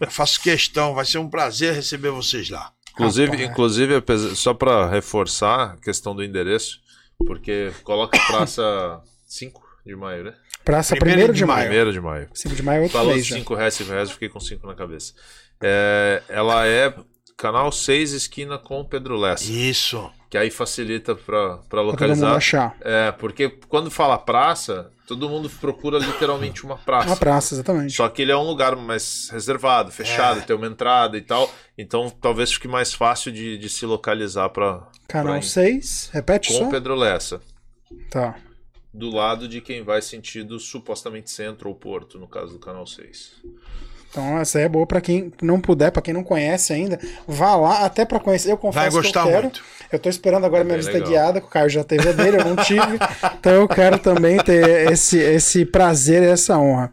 [0.00, 2.70] Eu faço questão, vai ser um prazer receber vocês lá.
[2.92, 3.50] Inclusive, Rapaz.
[3.50, 4.02] inclusive
[4.34, 6.78] só pra reforçar a questão do endereço,
[7.26, 10.34] porque coloca praça 5 de maio, né?
[10.64, 11.66] Praça Primeiro 1 de de maio.
[11.66, 12.28] Primeiro de maio.
[12.34, 13.36] 5 de maio é outro Falou mês já.
[13.36, 15.12] 5 reais, 5 reais, eu fiquei com 5 na cabeça.
[15.62, 16.92] É, ela é
[17.36, 19.44] canal 6, esquina com Pedro Lessa.
[19.52, 20.10] Isso.
[20.30, 22.34] Que aí facilita pra, pra Pra todo mundo localizar.
[22.34, 22.76] achar.
[22.80, 27.06] É, porque quando fala praça, todo mundo procura literalmente uma praça.
[27.08, 27.92] Uma praça, exatamente.
[27.94, 30.42] Só que ele é um lugar mais reservado, fechado, É.
[30.42, 31.50] tem uma entrada e tal.
[31.78, 36.58] Então talvez fique mais fácil de, de se localizar para Canal pra- 6, repete com
[36.58, 36.64] só.
[36.66, 37.40] o Pedro Lessa.
[38.10, 38.36] Tá.
[38.92, 43.32] Do lado de quem vai sentido supostamente centro ou porto, no caso do canal 6.
[44.16, 46.98] Então essa aí é boa pra quem não puder, pra quem não conhece ainda,
[47.28, 48.50] vá lá até pra conhecer.
[48.50, 49.42] Eu confesso Vai gostar que eu quero.
[49.42, 49.64] muito.
[49.92, 51.10] Eu tô esperando agora minha Bem visita legal.
[51.10, 52.80] guiada, que o Caio já teve a dele, eu não tive.
[53.38, 56.90] então eu quero também ter esse, esse prazer e essa honra.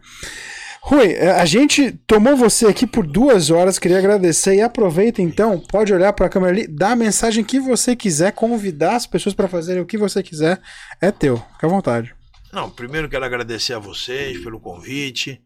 [0.82, 5.58] Rui, eh, a gente tomou você aqui por duas horas, queria agradecer e aproveita então,
[5.58, 9.34] pode olhar para a câmera ali, dá a mensagem que você quiser, convidar as pessoas
[9.34, 10.60] para fazerem o que você quiser,
[11.00, 12.14] é teu, fica à vontade.
[12.52, 15.40] Não, primeiro quero agradecer a vocês pelo convite.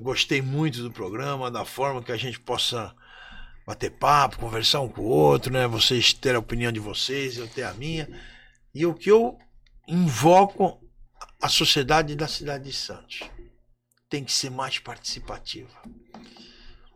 [0.00, 2.94] Gostei muito do programa, da forma que a gente possa
[3.66, 5.66] bater papo, conversar um com o outro, né?
[5.66, 8.08] Vocês terem a opinião de vocês, eu ter a minha.
[8.74, 9.38] E o que eu
[9.86, 10.80] invoco
[11.40, 13.20] a sociedade da cidade de Santos
[14.08, 15.70] tem que ser mais participativa.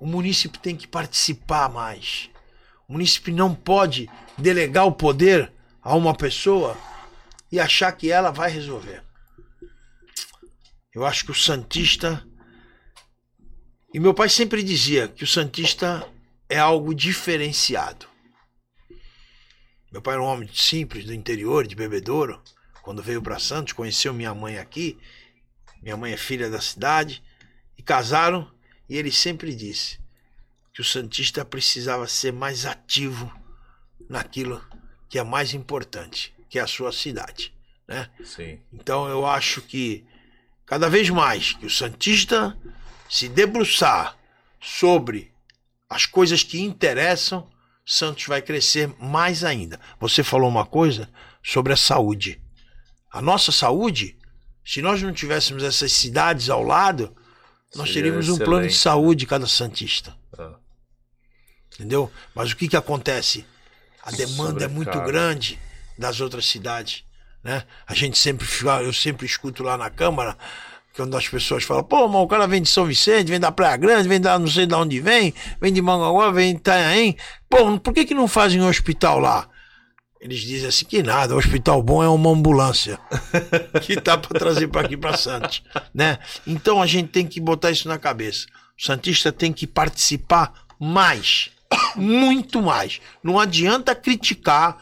[0.00, 2.30] O munícipe tem que participar mais.
[2.88, 6.76] O munícipe não pode delegar o poder a uma pessoa
[7.50, 9.02] e achar que ela vai resolver.
[10.94, 12.26] Eu acho que o Santista.
[13.94, 16.08] E meu pai sempre dizia que o Santista
[16.48, 18.06] é algo diferenciado.
[19.90, 22.42] Meu pai era um homem simples do interior, de Bebedouro.
[22.82, 24.98] Quando veio para Santos, conheceu minha mãe aqui.
[25.82, 27.22] Minha mãe é filha da cidade.
[27.76, 28.50] E casaram.
[28.88, 30.00] E ele sempre disse
[30.72, 33.30] que o Santista precisava ser mais ativo
[34.08, 34.64] naquilo
[35.06, 37.52] que é mais importante, que é a sua cidade.
[37.86, 38.08] Né?
[38.24, 38.58] Sim.
[38.72, 40.06] Então eu acho que
[40.64, 42.56] cada vez mais que o Santista
[43.12, 44.16] se debruçar
[44.58, 45.34] sobre
[45.86, 47.46] as coisas que interessam,
[47.84, 49.78] Santos vai crescer mais ainda.
[50.00, 51.10] Você falou uma coisa
[51.42, 52.40] sobre a saúde.
[53.10, 54.16] A nossa saúde,
[54.64, 57.14] se nós não tivéssemos essas cidades ao lado,
[57.74, 58.78] nós Seria teríamos um plano de excelente.
[58.78, 60.16] saúde cada Santista.
[60.38, 60.54] Ah.
[61.74, 62.10] Entendeu?
[62.34, 63.44] Mas o que, que acontece?
[64.02, 65.58] A demanda é muito grande
[65.98, 67.04] das outras cidades.
[67.44, 67.62] Né?
[67.86, 68.46] A gente sempre
[68.82, 70.34] eu sempre escuto lá na Câmara,
[70.94, 73.76] quando as pessoas falam, pô, mas o cara vem de São Vicente, vem da Praia
[73.76, 77.16] Grande, vem da não sei de onde vem, vem de Mangaguá, vem de Itanhaém.
[77.48, 79.48] Pô, por que, que não fazem um hospital lá?
[80.20, 82.96] Eles dizem assim que nada, o hospital bom é uma ambulância
[83.82, 86.18] que tá para trazer para aqui para Santos, né?
[86.46, 88.46] Então a gente tem que botar isso na cabeça.
[88.78, 91.50] O santista tem que participar mais,
[91.96, 93.00] muito mais.
[93.22, 94.78] Não adianta criticar,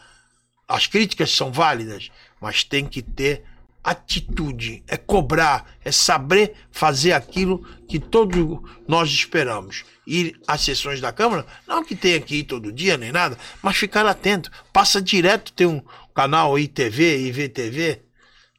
[0.67, 3.43] as críticas são válidas, mas tem que ter
[3.83, 9.83] atitude, é cobrar, é saber fazer aquilo que todos nós esperamos.
[10.05, 13.77] Ir às sessões da Câmara, não que tenha que ir todo dia nem nada, mas
[13.77, 14.51] ficar atento.
[14.73, 15.81] Passa direto, tem um
[16.13, 18.01] canal ITV, IVTV,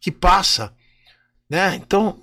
[0.01, 0.75] que passa.
[1.49, 1.75] Né?
[1.77, 2.19] Então,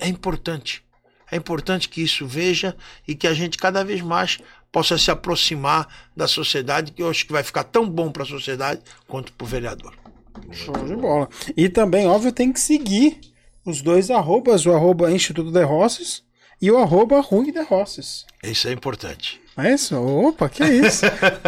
[0.00, 0.82] é importante.
[1.30, 2.76] É importante que isso veja
[3.06, 4.38] e que a gente cada vez mais
[4.72, 8.26] possa se aproximar da sociedade, que eu acho que vai ficar tão bom para a
[8.26, 10.07] sociedade quanto para o vereador.
[10.50, 11.28] Show de bola.
[11.56, 13.20] E também, óbvio, tem que seguir
[13.64, 16.22] os dois arrobas, o arroba Instituto de Rosses
[16.60, 18.26] e o arroba Rui de Rosses.
[18.42, 19.40] Isso é importante.
[19.56, 19.96] É isso?
[19.96, 21.04] Opa, que isso?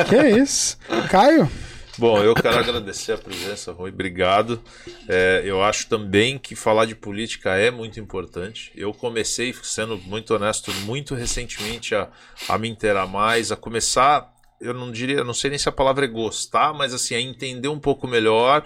[0.08, 0.78] que isso?
[1.08, 1.50] Caio?
[1.98, 3.90] Bom, eu quero agradecer a presença, Rui.
[3.90, 4.62] Obrigado.
[5.08, 8.72] É, eu acho também que falar de política é muito importante.
[8.74, 12.08] Eu comecei, sendo muito honesto, muito recentemente a,
[12.48, 14.32] a me inteirar mais, a começar.
[14.60, 17.68] Eu não diria, não sei nem se a palavra é gostar, mas assim, a entender
[17.68, 18.64] um pouco melhor.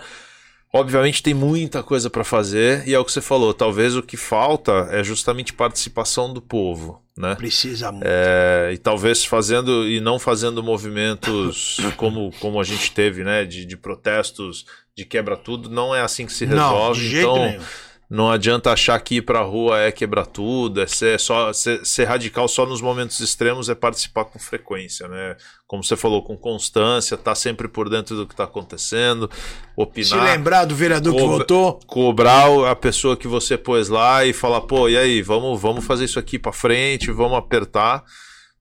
[0.72, 3.54] Obviamente tem muita coisa para fazer e é o que você falou.
[3.54, 7.36] Talvez o que falta é justamente participação do povo, né?
[7.36, 8.04] Precisa muito.
[8.04, 13.44] É, e talvez fazendo e não fazendo movimentos como, como a gente teve, né?
[13.44, 14.66] De, de protestos,
[14.96, 17.00] de quebra tudo, não é assim que se não, resolve.
[17.00, 17.62] de jeito então, nenhum.
[18.08, 22.04] Não adianta achar que ir pra rua é quebrar tudo, é ser, só, ser, ser
[22.04, 25.36] radical só nos momentos extremos, é participar com frequência, né?
[25.66, 29.30] Como você falou, com constância, tá sempre por dentro do que tá acontecendo,
[29.76, 34.32] opinar Se lembrar do vereador que votou, cobrar a pessoa que você pôs lá e
[34.32, 38.04] falar, pô, e aí, vamos, vamos fazer isso aqui pra frente, vamos apertar,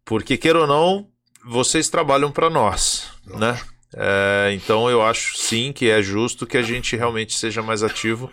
[0.05, 1.07] porque queira ou não,
[1.45, 3.59] vocês trabalham pra nós, né?
[3.95, 8.31] É, então eu acho sim que é justo que a gente realmente seja mais ativo.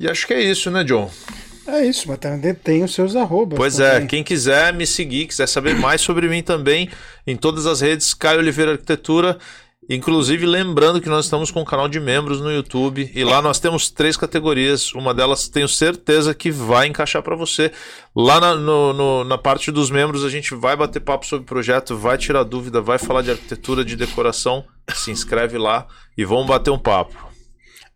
[0.00, 1.10] E acho que é isso, né, John?
[1.66, 3.56] É isso, mas também tem os seus arrobas.
[3.56, 4.08] Pois é, também.
[4.08, 6.88] quem quiser me seguir, quiser saber mais sobre mim também,
[7.26, 9.38] em todas as redes, Caio Oliveira Arquitetura.
[9.88, 13.58] Inclusive, lembrando que nós estamos com um canal de membros no YouTube e lá nós
[13.58, 14.92] temos três categorias.
[14.94, 17.72] Uma delas tenho certeza que vai encaixar para você.
[18.14, 21.46] Lá na, no- no- na parte dos membros, a gente vai bater papo sobre o
[21.48, 24.64] projeto, vai tirar dúvida, vai falar de arquitetura, de decoração.
[24.94, 25.86] Se inscreve lá
[26.16, 27.29] e vamos bater um papo.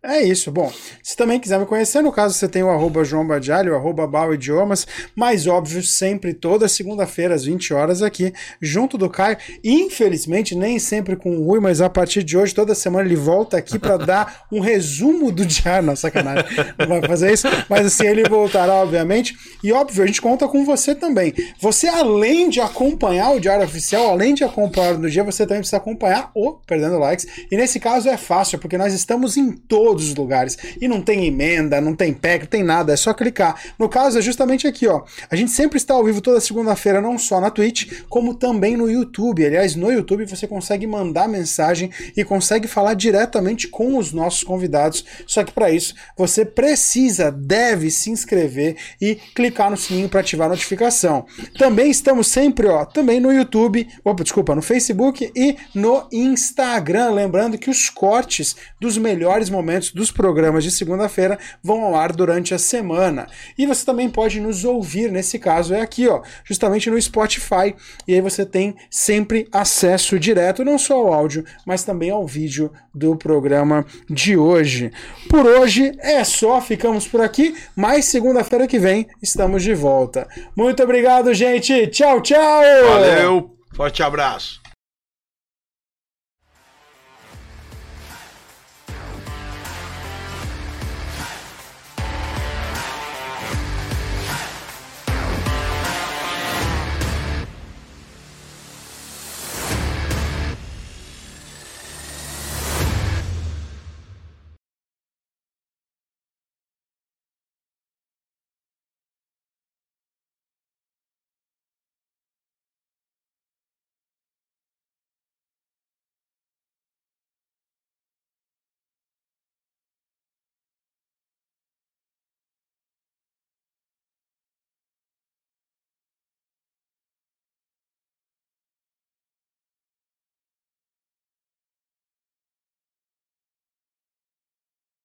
[0.07, 0.51] É isso.
[0.51, 0.71] Bom,
[1.01, 4.05] se também quiser me conhecer, no caso você tem o arroba João Badialho, o arroba
[4.05, 9.37] Bau Idiomas, mais óbvio, sempre toda segunda-feira às 20 horas aqui, junto do Caio.
[9.63, 13.57] Infelizmente, nem sempre com o Rui, mas a partir de hoje, toda semana ele volta
[13.57, 15.87] aqui para dar um resumo do diário.
[15.87, 16.45] Não, sacanagem,
[16.77, 19.35] não vai fazer isso, mas assim, ele voltará, obviamente.
[19.63, 21.33] E óbvio, a gente conta com você também.
[21.59, 25.77] Você, além de acompanhar o Diário Oficial, além de acompanhar no dia, você também precisa
[25.77, 27.25] acompanhar o Perdendo Likes.
[27.51, 29.51] E nesse caso é fácil, porque nós estamos em
[29.95, 30.57] todos os lugares.
[30.79, 33.59] E não tem emenda, não tem PEC, não tem nada, é só clicar.
[33.79, 35.03] No caso, é justamente aqui, ó.
[35.29, 38.89] A gente sempre está ao vivo toda segunda-feira, não só na Twitch, como também no
[38.89, 39.45] YouTube.
[39.45, 45.05] Aliás, no YouTube você consegue mandar mensagem e consegue falar diretamente com os nossos convidados.
[45.25, 50.47] Só que para isso, você precisa, deve se inscrever e clicar no sininho para ativar
[50.47, 51.25] a notificação.
[51.57, 57.11] Também estamos sempre, ó, também no YouTube, opa, desculpa, no Facebook e no Instagram.
[57.11, 62.53] Lembrando que os cortes dos melhores momentos dos programas de segunda-feira vão ao ar durante
[62.53, 63.27] a semana.
[63.57, 67.75] E você também pode nos ouvir, nesse caso é aqui, ó, justamente no Spotify.
[68.07, 72.71] E aí você tem sempre acesso direto, não só ao áudio, mas também ao vídeo
[72.93, 74.91] do programa de hoje.
[75.29, 80.27] Por hoje é só, ficamos por aqui, mas segunda-feira que vem estamos de volta.
[80.55, 81.87] Muito obrigado, gente.
[81.87, 82.61] Tchau, tchau.
[82.87, 83.55] Valeu!
[83.73, 84.64] Forte abraço.